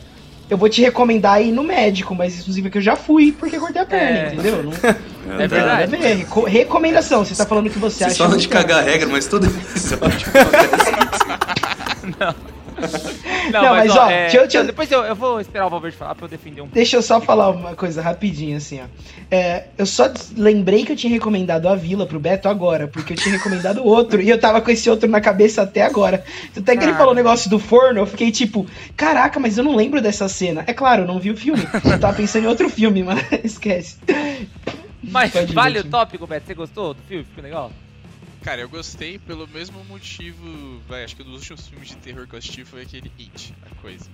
[0.49, 3.81] eu vou te recomendar ir no médico, mas inclusive que eu já fui porque cortei
[3.81, 4.27] a perna, É.
[4.33, 4.63] entendeu?
[4.63, 5.91] Não, É não a verdade.
[5.97, 6.15] ver.
[6.17, 8.17] Reco- recomendação, você tá falando que você Vocês acha.
[8.23, 12.05] falam de muito- cagar regra, mas todo episódio acontece isso.
[12.19, 12.35] Não,
[13.61, 15.65] Não, mas, mas, ó, ó, é, deixa eu- deixa eu- depois eu, eu vou esperar
[15.65, 18.81] o Robert falar pra eu defender um Deixa eu só falar uma coisa rapidinho, assim,
[18.81, 18.85] ó.
[19.29, 23.17] É, eu só lembrei que eu tinha recomendado a Vila pro Beto agora, porque eu
[23.17, 26.23] tinha recomendado outro, e eu tava com esse outro na cabeça até agora.
[26.57, 26.97] Até que ele Ah.
[26.97, 30.63] falou o negócio do forno, eu fiquei tipo, caraca, mas eu não lembro dessa cena.
[30.67, 31.67] É claro, eu não vi o filme.
[31.85, 33.97] Eu tava pensando em outro filme, mas esquece.
[35.01, 36.47] Mas Pode vale o tópico, Beto?
[36.47, 37.23] Você gostou do filme?
[37.25, 37.71] Ficou legal?
[38.43, 40.81] Cara, eu gostei pelo mesmo motivo.
[40.87, 43.53] Vai, acho que um dos últimos filmes de terror que eu assisti foi aquele It,
[43.65, 44.05] a coisa.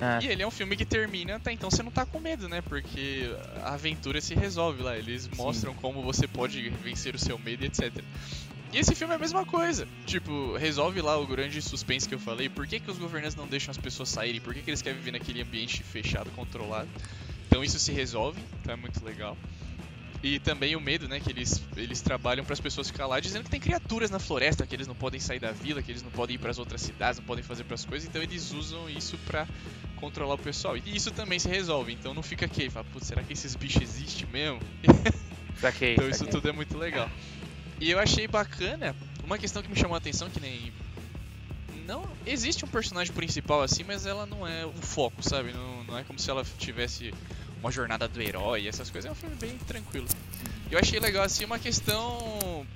[0.00, 0.18] Ah.
[0.20, 2.60] E ele é um filme que termina, até então você não tá com medo, né?
[2.60, 3.30] Porque
[3.62, 4.96] a aventura se resolve lá.
[4.96, 8.02] Eles mostram como você pode vencer o seu medo e etc.
[8.72, 9.86] E esse filme é a mesma coisa.
[10.04, 12.48] Tipo, resolve lá o grande suspense que eu falei.
[12.48, 14.40] Por que, que os governantes não deixam as pessoas saírem?
[14.40, 16.88] Por que, que eles querem viver naquele ambiente fechado, controlado?
[17.46, 19.36] Então isso se resolve, então é muito legal.
[20.22, 21.20] E também o medo, né?
[21.20, 24.66] Que eles, eles trabalham para as pessoas ficar lá dizendo que tem criaturas na floresta,
[24.66, 26.80] que eles não podem sair da vila, que eles não podem ir para as outras
[26.80, 28.08] cidades, não podem fazer para as coisas.
[28.08, 29.46] Então eles usam isso pra
[29.96, 30.76] controlar o pessoal.
[30.76, 31.92] E isso também se resolve.
[31.92, 34.60] Então não fica aqui, fala, putz, será que esses bichos existem mesmo?
[35.60, 35.94] Saquei.
[35.94, 36.32] Então isso saquei.
[36.32, 37.08] tudo é muito legal.
[37.80, 40.72] E eu achei bacana, uma questão que me chamou a atenção, que nem.
[41.86, 45.52] Não existe um personagem principal assim, mas ela não é o foco, sabe?
[45.52, 47.14] Não, não é como se ela tivesse
[47.60, 49.08] uma jornada do herói essas coisas.
[49.08, 50.06] É um filme bem tranquilo.
[50.70, 52.66] Eu achei legal assim uma questão.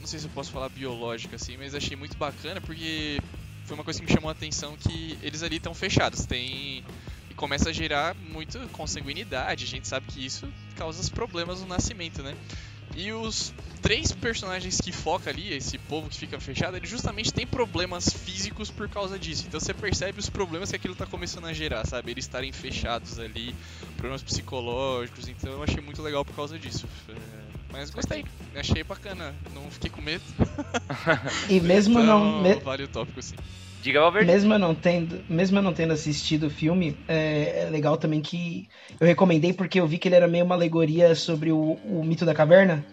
[0.00, 3.20] Não sei se eu posso falar biológica assim, mas achei muito bacana porque
[3.64, 6.24] foi uma coisa que me chamou a atenção que eles ali estão fechados.
[6.24, 6.84] Tem.
[7.30, 9.64] E começa a gerar muita consanguinidade.
[9.64, 12.34] A gente sabe que isso causa problemas no nascimento, né?
[12.96, 17.46] E os três personagens que foca ali, esse povo que fica fechado, ele justamente tem
[17.46, 19.44] problemas físicos por causa disso.
[19.46, 22.10] Então você percebe os problemas que aquilo tá começando a gerar, sabe?
[22.10, 23.54] Eles estarem fechados ali,
[23.96, 25.28] problemas psicológicos.
[25.28, 26.88] Então eu achei muito legal por causa disso.
[27.10, 27.12] É,
[27.70, 30.24] Mas gostei, achei bacana, não fiquei com medo.
[31.50, 32.60] E mesmo então, não.
[32.60, 33.36] vale o tópico sim.
[33.82, 34.26] Diga, Robert.
[34.26, 38.20] Mesmo eu não tendo, mesmo eu não tendo assistido o filme, é, é legal também
[38.20, 42.04] que eu recomendei porque eu vi que ele era meio uma alegoria sobre o, o
[42.04, 42.84] mito da caverna.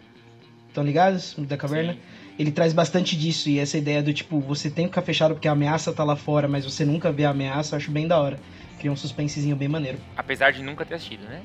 [0.67, 1.35] estão ligados?
[1.35, 1.93] Mito da Caverna.
[1.93, 1.99] Sim.
[2.37, 5.47] Ele traz bastante disso e essa ideia do tipo, você tem que ficar fechado porque
[5.47, 8.19] a ameaça tá lá fora, mas você nunca vê a ameaça, eu acho bem da
[8.19, 8.39] hora.
[8.79, 9.99] Cria um suspensezinho bem maneiro.
[10.17, 11.41] Apesar de nunca ter assistido, né?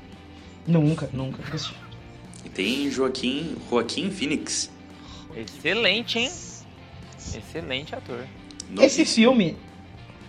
[0.67, 1.37] Nunca, nunca.
[1.43, 1.75] nunca assisti.
[2.43, 4.71] E tem Joaquim, Joaquim Phoenix.
[5.35, 6.31] Excelente, hein?
[7.35, 8.25] Excelente ator.
[8.79, 9.57] Esse filme,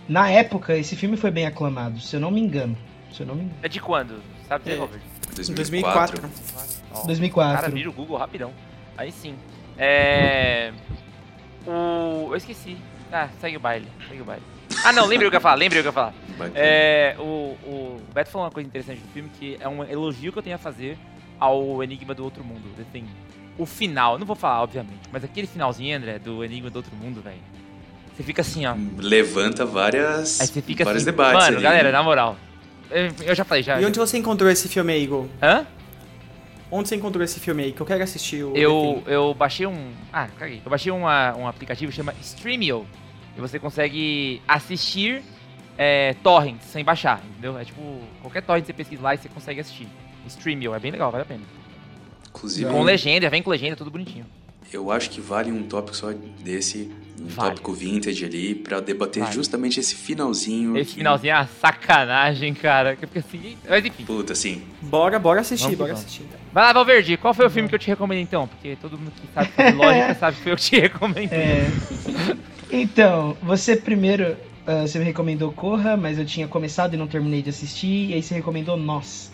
[0.07, 2.77] na época, esse filme foi bem aclamado, se eu não me engano.
[3.11, 3.59] Se eu não me engano.
[3.61, 4.21] É de quando?
[4.47, 4.79] Sabe dizer, É.
[4.79, 5.01] Robert?
[5.35, 6.21] 2004.
[6.21, 6.29] 2004.
[6.93, 7.61] Ó, 2004.
[7.61, 8.51] Cara, vira o Google rapidão.
[8.97, 9.35] Aí sim.
[9.77, 10.71] É.
[11.65, 12.29] O.
[12.31, 12.77] Eu esqueci.
[13.11, 13.87] Ah, segue o baile.
[14.07, 14.43] Segue o baile.
[14.83, 16.13] Ah, não, lembrei o que eu ia falar, lembrei o que eu ia falar.
[16.55, 17.15] É.
[17.19, 20.43] O, o Beto falou uma coisa interessante do filme que é um elogio que eu
[20.43, 20.97] tenho a fazer
[21.39, 22.61] ao Enigma do Outro Mundo.
[22.91, 23.05] Tem
[23.57, 27.21] o final, não vou falar, obviamente, mas aquele finalzinho, André, do Enigma do Outro Mundo,
[27.21, 27.41] velho.
[28.21, 28.75] Você fica assim, ó.
[28.99, 31.11] Levanta várias, Aí você fica vários assim.
[31.11, 31.41] debates.
[31.43, 31.63] Mano, ali.
[31.63, 32.37] galera, na moral.
[33.25, 33.81] Eu, já falei, já.
[33.81, 35.25] E onde você encontrou esse filme aí, Igor?
[35.41, 35.65] Hã?
[36.69, 37.71] Onde você encontrou esse filme aí?
[37.71, 39.91] Que eu quero assistir o Eu, eu baixei um.
[40.13, 40.61] Ah, caguei.
[40.63, 42.85] Eu baixei uma, um aplicativo que chama Streamio.
[43.35, 45.23] E você consegue assistir
[45.77, 47.57] é, torrents sem baixar, entendeu?
[47.57, 47.81] É tipo,
[48.21, 49.87] qualquer torrent que você pesquisa lá e você consegue assistir.
[50.27, 51.41] Streamio, é bem legal, vale a pena.
[52.29, 54.25] Inclusive, Com legenda, vem com legenda, tudo bonitinho.
[54.71, 57.49] eu acho que vale um tópico só desse, um Vale.
[57.51, 59.35] tópico vintage ali, pra debater Vale.
[59.35, 60.77] justamente esse finalzinho.
[60.77, 62.95] Esse que- finalzinho é uma sacanagem, cara.
[62.95, 63.57] Que fico assim.
[63.67, 64.03] Mas enfim.
[64.05, 64.63] Puta, assim, Thing.
[64.81, 66.05] Bora, bora assistir, Vamos que bora vamos.
[66.05, 66.23] assistir.
[66.27, 66.39] então.
[66.53, 68.47] Vai lá, Valverde, qual foi o filme que eu te recomendei então?
[68.47, 71.27] Porque todo mundo que sabe fazer lógica sabe que foi eu que te recomendei.
[71.39, 71.67] É.
[72.71, 77.41] Então, você primeiro, ah, você me recomendou Corra, mas eu tinha começado e não terminei
[77.41, 79.31] de assistir, e aí você recomendou Nós.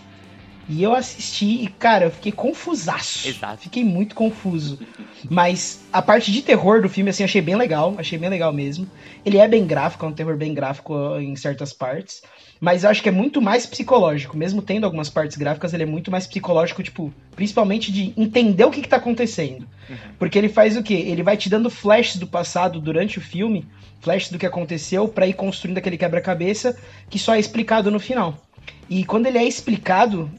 [0.69, 3.27] E eu assisti e, cara, eu fiquei confusaço.
[3.27, 3.61] Exato.
[3.61, 4.77] Fiquei muito confuso.
[5.29, 7.95] Mas a parte de terror do filme, assim, achei bem legal.
[7.97, 8.89] Achei bem legal mesmo.
[9.25, 12.21] Ele é bem gráfico, é um terror bem gráfico em certas partes.
[12.59, 14.35] Mas eu acho que é muito mais psicológico.
[14.35, 18.71] Mesmo tendo algumas partes gráficas, ele é muito mais psicológico, tipo, principalmente de entender o
[18.71, 19.65] que, que tá acontecendo.
[20.19, 20.95] Porque ele faz o quê?
[20.95, 23.65] Ele vai te dando flashes do passado durante o filme,
[24.01, 26.77] flashes do que aconteceu, pra ir construindo aquele quebra-cabeça
[27.09, 28.37] que só é explicado no final.
[28.89, 30.29] E quando ele é explicado,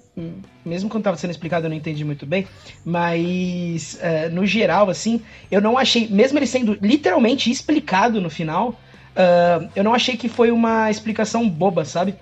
[0.64, 2.46] mesmo quando tava sendo explicado eu não entendi muito bem,
[2.84, 8.78] mas é, no geral, assim, eu não achei, mesmo ele sendo literalmente explicado no final,
[9.18, 12.14] ah, eu não achei que foi uma explicação boba, sabe?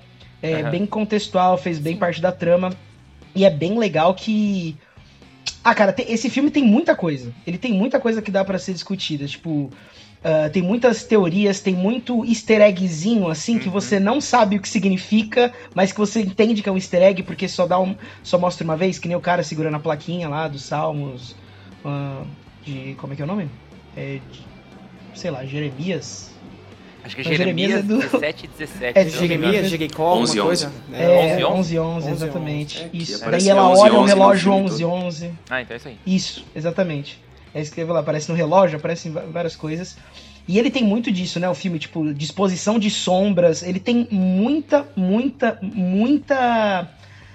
[0.42, 0.70] É Aham.
[0.70, 2.72] bem contextual, fez bem parte da trama.
[3.34, 4.76] E é bem legal que.
[5.62, 7.32] Ah, cara, esse filme tem muita coisa.
[7.46, 9.26] Ele tem muita coisa que dá pra ser discutida.
[9.26, 9.70] Tipo,
[10.28, 13.72] ah, tem muitas teorias, tem muito easter eggzinho, assim, que Uhum.
[13.72, 17.22] você não sabe o que significa, mas que você entende que é um easter egg
[17.22, 17.94] porque só dá um.
[18.24, 21.36] Só mostra uma vez, que nem o cara segurando a plaquinha lá dos Salmos.
[21.84, 22.22] ah,
[22.64, 22.94] de.
[22.98, 23.48] Como é que é o nome?
[23.96, 24.18] É.
[24.30, 24.46] de-
[25.14, 26.30] sei lá, Jeremias.
[27.04, 28.98] Acho que é Jeremias Jeremias é do- 17 e 17.
[28.98, 29.18] É, engano.
[29.20, 30.72] Jeremias, alguma 11, coisa?
[30.92, 32.82] É, 11, 11, 11, 11, exatamente.
[32.82, 33.30] é, que isso.
[33.30, 34.92] Daí ela 11, olha o 11 no relógio filme 11, todo.
[34.92, 35.30] 11.
[35.48, 35.96] Ah, então é isso aí.
[36.04, 37.20] Isso, exatamente.
[37.56, 39.96] É escreveu lá, aparece no relógio, aparece em várias coisas.
[40.46, 41.48] E ele tem muito disso, né?
[41.48, 43.62] O filme, tipo, disposição de sombras.
[43.62, 46.86] Ele tem muita, muita, muita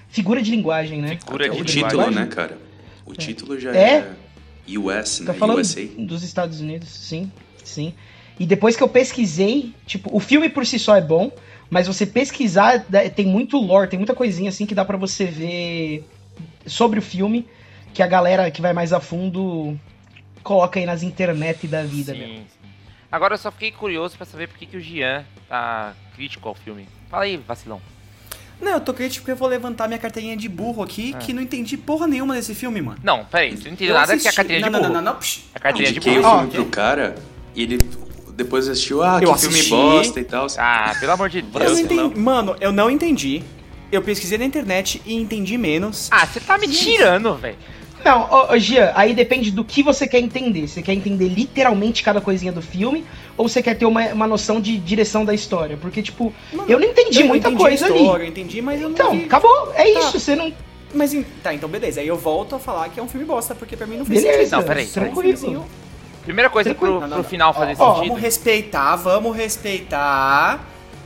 [0.09, 1.17] figura de linguagem, né?
[1.17, 1.97] Figura Até de o linguagem.
[1.97, 2.57] título, né, cara?
[3.03, 3.95] O título já É?
[3.95, 5.39] é, US, Tá né?
[5.39, 5.81] falando USA.
[5.97, 7.31] dos Estados Unidos, sim,
[7.63, 7.91] sim.
[8.39, 11.31] E depois que eu pesquisei, tipo, o filme por si só é bom,
[11.67, 15.25] mas você pesquisar, dá- tem muito lore, tem muita coisinha assim que dá pra você
[15.25, 16.07] ver
[16.67, 17.47] sobre o filme,
[17.91, 19.77] que a galera que vai mais a fundo
[20.43, 22.27] coloca aí nas internet da vida, meu.
[22.27, 22.69] Sim, sim.
[23.11, 26.55] Agora eu só fiquei curioso pra saber por que, que o Gian tá crítico ao
[26.55, 26.87] filme.
[27.09, 27.81] Fala aí, vacilão.
[28.61, 31.17] Não, eu tô crítico porque eu vou levantar minha carteirinha de burro aqui, Ah.
[31.17, 32.99] que não entendi porra nenhuma desse filme, mano.
[33.03, 34.93] Não, peraí, você não entendeu Eu nada que é a assisti- carteirinha de não, burro.
[34.93, 35.41] Não, não, não, psh.
[35.55, 36.37] A carteirinha de burro.
[36.39, 37.15] filme pro cara
[37.55, 37.77] e ele
[38.35, 39.71] depois assistiu, ah, Eu que filme assisti.
[39.71, 40.47] bosta e tal.
[40.57, 41.79] Ah, pelo amor de Eu não Deus.
[41.79, 42.19] entendi.
[42.19, 43.43] Mano, eu não entendi.
[43.91, 46.07] Eu pesquisei na internet e entendi menos.
[46.11, 47.57] Ah, você tá me tirando, velho.
[48.03, 50.67] Não, ô, ô, Gia, aí depende do que você quer entender.
[50.67, 53.05] Você quer entender literalmente cada coisinha do filme,
[53.37, 55.77] ou você quer ter uma, uma noção de direção da história?
[55.77, 56.33] Porque, tipo,
[56.67, 57.99] eu não entendi eu muita entendi coisa a ali.
[57.99, 59.25] história, Eu entendi, mas eu não Então, vi.
[59.25, 59.99] acabou, é Tá.
[59.99, 60.51] isso, você não.
[60.93, 62.01] Mas tá, então beleza.
[62.01, 64.21] Aí eu volto a falar que é um filme bosta, porque pra mim não fez
[64.21, 64.57] Beleza, sentido.
[64.57, 64.87] Não, peraí.
[64.87, 65.65] Tranquilo.
[66.23, 66.99] Primeira coisa pro, Tranquilo.
[67.01, 67.29] Não, não, pro não.
[67.29, 68.07] final fazer Ó, sentido.
[68.09, 70.59] Vamos respeitar, vamos respeitar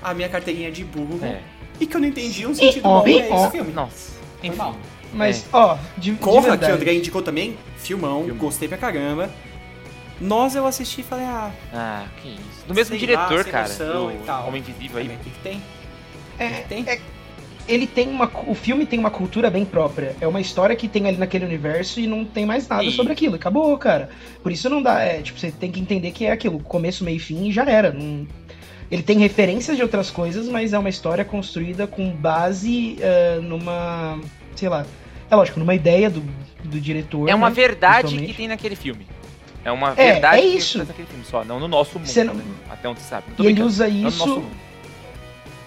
[0.04, 1.20] a minha carteirinha de burro.
[1.24, 1.40] É.
[1.80, 3.42] E que eu não entendi um sentido ó, bom e pra ó.
[3.44, 3.74] esse filme.
[3.74, 4.58] Nossa, Foi enfim.
[4.58, 4.76] mal.
[5.16, 6.72] Mas, ó, de, de Corra, que verdade.
[6.72, 9.30] o André indicou também, filmão, gostei pra caramba.
[10.20, 12.66] Nós eu assisti e falei, ah, Ah, que isso.
[12.68, 13.68] Do mesmo Sei diretor, lá, cara.
[13.68, 14.48] Do e tal.
[14.48, 15.08] Homem Invisível aí.
[15.08, 15.62] o que, que tem?
[16.40, 16.84] É, O que que tem?
[16.88, 17.00] é-
[17.68, 18.32] ele tem uma.
[18.48, 20.16] O filme tem uma cultura bem própria.
[20.22, 23.12] É uma história que tem ali naquele universo e não tem mais nada E- sobre
[23.12, 23.36] aquilo.
[23.36, 24.10] Acabou, cara.
[24.44, 25.02] Por isso não dá.
[25.02, 26.60] É, tipo, você tem que entender que é aquilo.
[26.60, 27.92] Começo, meio e fim e já era.
[27.92, 28.28] Não-
[28.92, 34.20] Ele tem referências de outras coisas, mas é uma história construída com base eh, numa.
[34.56, 34.86] sei lá.
[35.30, 36.22] É lógico, numa ideia do,
[36.64, 37.30] do diretor.
[37.30, 39.08] É uma né, verdade que tem naquele filme.
[39.64, 40.78] É uma É, verdade é que isso.
[40.80, 42.08] tem naquele filme só, não no nosso mundo.
[42.08, 42.44] Você não- né?
[42.70, 43.26] Até onde você sabe.
[43.30, 44.44] Não tô E ele usa isso,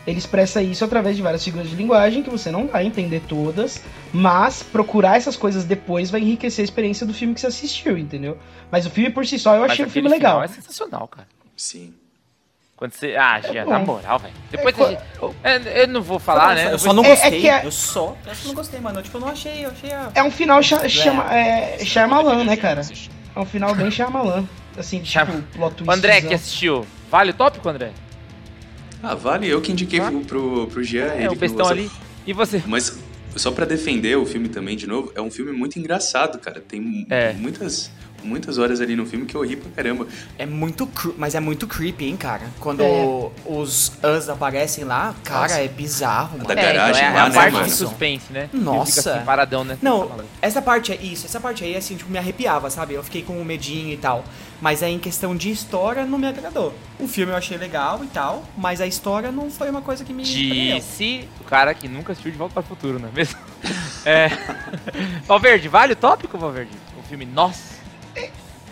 [0.06, 3.82] ele expressa isso através de várias figuras de linguagem que você não vai entender todas,
[4.12, 8.38] mas procurar essas coisas depois vai enriquecer a experiência do filme que você assistiu, entendeu?
[8.70, 10.36] Mas o filme por si só eu Mas achei o filme legal.
[10.36, 11.26] final É sensacional, cara.
[11.56, 11.92] Sim.
[12.78, 13.16] Quando você.
[13.16, 13.70] Ah, Gia, bom.
[13.72, 14.32] na moral, velho.
[14.52, 15.34] Depois É, você- eu,
[15.82, 16.72] eu não vou falar, né?
[16.72, 17.40] Eu só não É- é gostei.
[17.40, 18.16] que é- Eu só.
[18.24, 19.00] Eu só não gostei, mano.
[19.00, 19.64] Eu, tipo, eu não achei.
[19.66, 20.10] Eu achei a.
[20.14, 22.82] É um final cha chama, é, Shyamalan, né, cara?
[23.34, 24.44] É um final bem Shyamalan.
[24.78, 25.92] Assim, tipo, Chama- plot twist.
[25.92, 26.86] André que assistiu.
[27.10, 27.90] Vale o tópico, André?
[29.02, 30.12] Ah, vale, eu que indiquei Ah.
[30.26, 31.06] pro, pro, Jean.
[31.14, 31.72] É, ele o bestão gosta.
[31.74, 31.90] ali.
[32.26, 32.62] E você?
[32.64, 32.96] Mas
[33.34, 36.60] só pra defender o filme também, de novo, é um filme muito engraçado, cara.
[36.60, 37.32] Tem mu- É.
[37.32, 37.90] muitas,
[38.22, 40.06] muitas horas ali no filme que eu ri pra caramba.
[40.38, 42.42] É muito mas é muito creepy, hein, cara.
[42.60, 43.30] Quando É.
[43.46, 45.60] os Us aparecem lá, cara, Nossa.
[45.60, 46.48] é bizarro, mano.
[46.48, 47.66] Da É, então, garagem é lá, a né, parte mano?
[47.66, 48.48] de suspense, né?
[48.52, 49.14] Nossa.
[49.16, 49.74] Assim, paradão, né?
[49.74, 50.24] Tá Não, maluco.
[50.42, 52.94] essa parte é isso, essa parte aí, assim, tipo, me arrepiava, sabe?
[52.94, 54.24] Eu fiquei com um medinho e tal.
[54.60, 56.74] Mas aí, em questão de história, não me agradou.
[56.98, 60.12] O filme eu achei legal e tal, mas a história não foi uma coisa que
[60.12, 60.24] me.
[60.24, 63.38] Disse o cara que nunca assistiu De Volta para o Futuro, não é mesmo?
[64.04, 64.30] É.
[65.26, 66.70] Valverde, vale o tópico, Valverde?
[66.98, 67.77] O filme Nossa.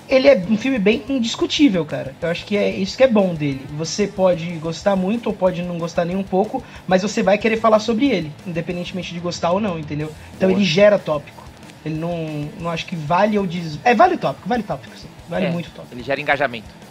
[0.08, 2.14] Ele é um filme bem indiscutível, cara.
[2.20, 3.66] Eu acho que é isso que é bom dele.
[3.76, 7.56] Você pode gostar muito ou pode não gostar nem um pouco, mas você vai querer
[7.56, 10.12] falar sobre ele, independentemente de gostar ou não, entendeu?
[10.36, 10.58] Então Boa.
[10.58, 11.44] ele gera tópico.
[11.84, 13.78] Ele não, não acho que vale ou diz.
[13.84, 15.08] É, vale o tópico, vale tópico, sim.
[15.28, 15.94] Vale É, muito tópico.
[15.94, 16.85] Ele gera engajamento.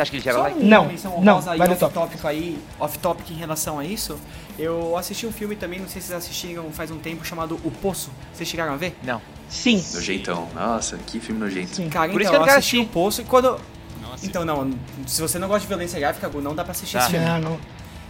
[0.00, 0.64] Você acha que ele gera Só like?
[0.64, 4.18] Não, menção não, honrosa aí, vale o off-topic aí, off-topic em relação a isso.
[4.58, 7.70] Eu assisti um filme também, não sei se vocês assistiram faz um tempo, chamado O
[7.70, 8.10] Poço.
[8.32, 8.96] Vocês chegaram a ver?
[9.02, 9.20] Não.
[9.48, 9.84] Sim.
[9.94, 10.48] Nojeitão.
[10.54, 11.74] Nossa, que filme nojento.
[11.74, 11.88] Sim.
[11.88, 12.78] Cara, Por isso então, que eu eu assisti.
[12.78, 13.60] O Poço e quando...
[14.00, 14.10] Não.
[14.22, 14.70] Então, não,
[15.06, 17.02] se você não gosta de violência gráfica, Gu, não dá pra assistir Tá.
[17.02, 17.26] esse filme.
[17.26, 17.60] Não, não.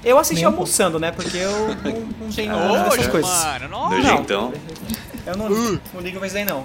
[0.05, 1.11] Eu assisti Nem almoçando, né?
[1.13, 3.45] Porque eu não, não tenho Nojo, essas coisas.
[3.45, 3.97] mano, nossa.
[3.97, 4.53] Nojeitão.
[5.27, 6.65] Eu não, não ligo pra isso daí, não.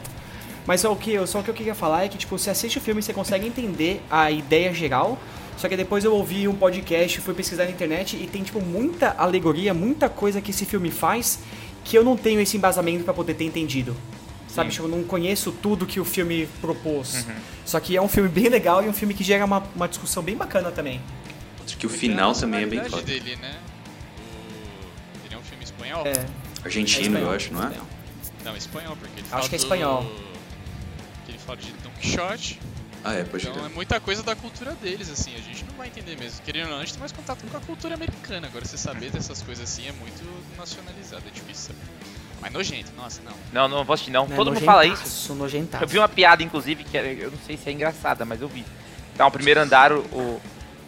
[0.68, 2.78] Mas só o, que, só o que eu queria falar é que, tipo, você assiste
[2.78, 5.18] o filme e você consegue entender a ideia geral.
[5.57, 9.11] Só que depois eu ouvi um podcast, fui pesquisar na internet e tem, tipo, muita
[9.18, 11.39] alegoria, muita coisa que esse filme faz
[11.84, 13.95] que eu não tenho esse embasamento pra poder ter entendido.
[14.49, 14.76] Sabe, Sim.
[14.78, 17.26] tipo, eu não conheço tudo que o filme propôs.
[17.66, 20.24] Só que é um filme bem legal e um filme que gera uma, uma discussão
[20.24, 20.99] bem bacana também.
[21.63, 23.01] Acho que o final também é bem foda.
[23.03, 23.55] dele, né?
[25.24, 26.05] O- Ele é um filme espanhol?
[26.07, 26.26] É,
[26.63, 27.72] Argentino, é espanhol, eu acho, não é?
[28.43, 30.01] Não, espanhol, porque ele Acho fala que é do- espanhol.
[30.03, 30.25] ele
[31.46, 32.60] fala de Don Quixote.
[33.04, 33.76] Ah, é, pode Então é crer.
[33.76, 36.41] muita coisa da cultura deles, assim, a gente não vai entender mesmo.
[36.43, 38.48] Querendo ou não, a gente tem mais contato com a cultura americana.
[38.48, 40.24] Agora, você saber dessas coisas assim é muito
[40.58, 41.80] nacionalizado, é difícil saber.
[42.41, 43.34] Mas nojento, nossa, não.
[43.54, 44.28] Não, não vou assistir, não.
[44.28, 45.04] Né, Todo mundo fala isso.
[45.04, 45.84] nojentaço, Nojentaço.
[45.84, 48.48] Eu vi uma piada, inclusive, que era- eu não sei se é engraçada, mas eu
[48.48, 48.66] vi.
[49.16, 50.41] Tá, o primeiro andar, o, o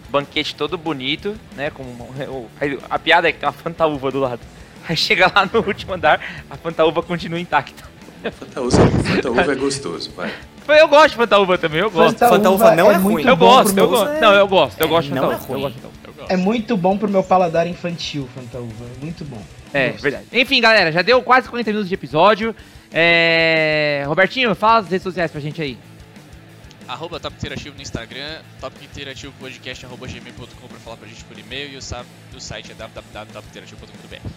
[0.10, 1.70] banquete todo bonito, né?
[1.70, 2.50] Com uma- o-
[2.90, 4.42] a piada é que tem uma fantaúva do lado.
[4.90, 7.84] Aí chega lá no último andar, a fantaúva continua intacta.
[8.32, 10.32] Fantaúva, Fantaúva é gostoso, vai.
[10.68, 12.18] Eu gosto de fantaúva também, eu gosto.
[12.18, 13.14] Fantaúva Fantaúva não é ruim.
[13.14, 14.20] muito Eu gosto, eu gosto.
[14.20, 15.54] Não, eu gosto, eu gosto de não é fantaúva.
[15.54, 15.62] eu ruim.
[15.64, 16.34] gosto de fantaúva.
[16.34, 18.84] É muito bom pro meu paladar infantil, Fantaúva.
[18.98, 19.42] É muito bom.
[19.74, 20.02] É, Gosto.
[20.04, 20.26] verdade.
[20.34, 22.54] Enfim, galera, já deu quase 40 minutos de episódio.
[22.92, 24.04] É...
[24.08, 25.78] Robertinho, fala as redes sociais pra gente aí.
[26.88, 31.38] Arroba Top Interativo no Instagram, Top Interativo Podcast, arroba gmail.com pra falar pra gente por
[31.38, 32.04] e-mail e o, sa-
[32.36, 34.30] o site é www.topinterativo.com.br.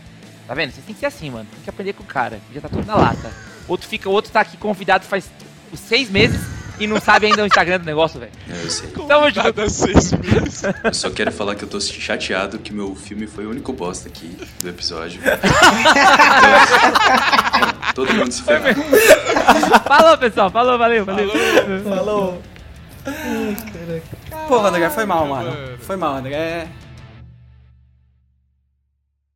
[0.46, 0.72] Tá vendo?
[0.72, 1.46] Vocês têm que ser assim, mano.
[1.52, 2.40] Tem que aprender com o cara.
[2.52, 3.32] Já tá tudo na lata.
[3.70, 5.30] Outro fica, o outro tá aqui convidado faz
[5.76, 6.40] seis meses
[6.80, 8.32] e não sabe ainda o Instagram do negócio, velho.
[8.48, 8.88] É, eu sei.
[8.88, 9.70] Tamo junto.
[9.70, 10.62] Seis meses.
[10.82, 14.08] Eu só quero falar que eu tô chateado que meu filme foi o único bosta
[14.08, 15.20] aqui do episódio.
[15.22, 15.34] Então,
[17.94, 18.74] todo mundo se ferrou.
[19.86, 20.50] Falou, pessoal.
[20.50, 21.30] Falou, valeu, valeu.
[21.84, 22.42] Falou.
[24.48, 25.52] Pô, André, foi mal, mano.
[25.78, 26.66] Foi mal, André.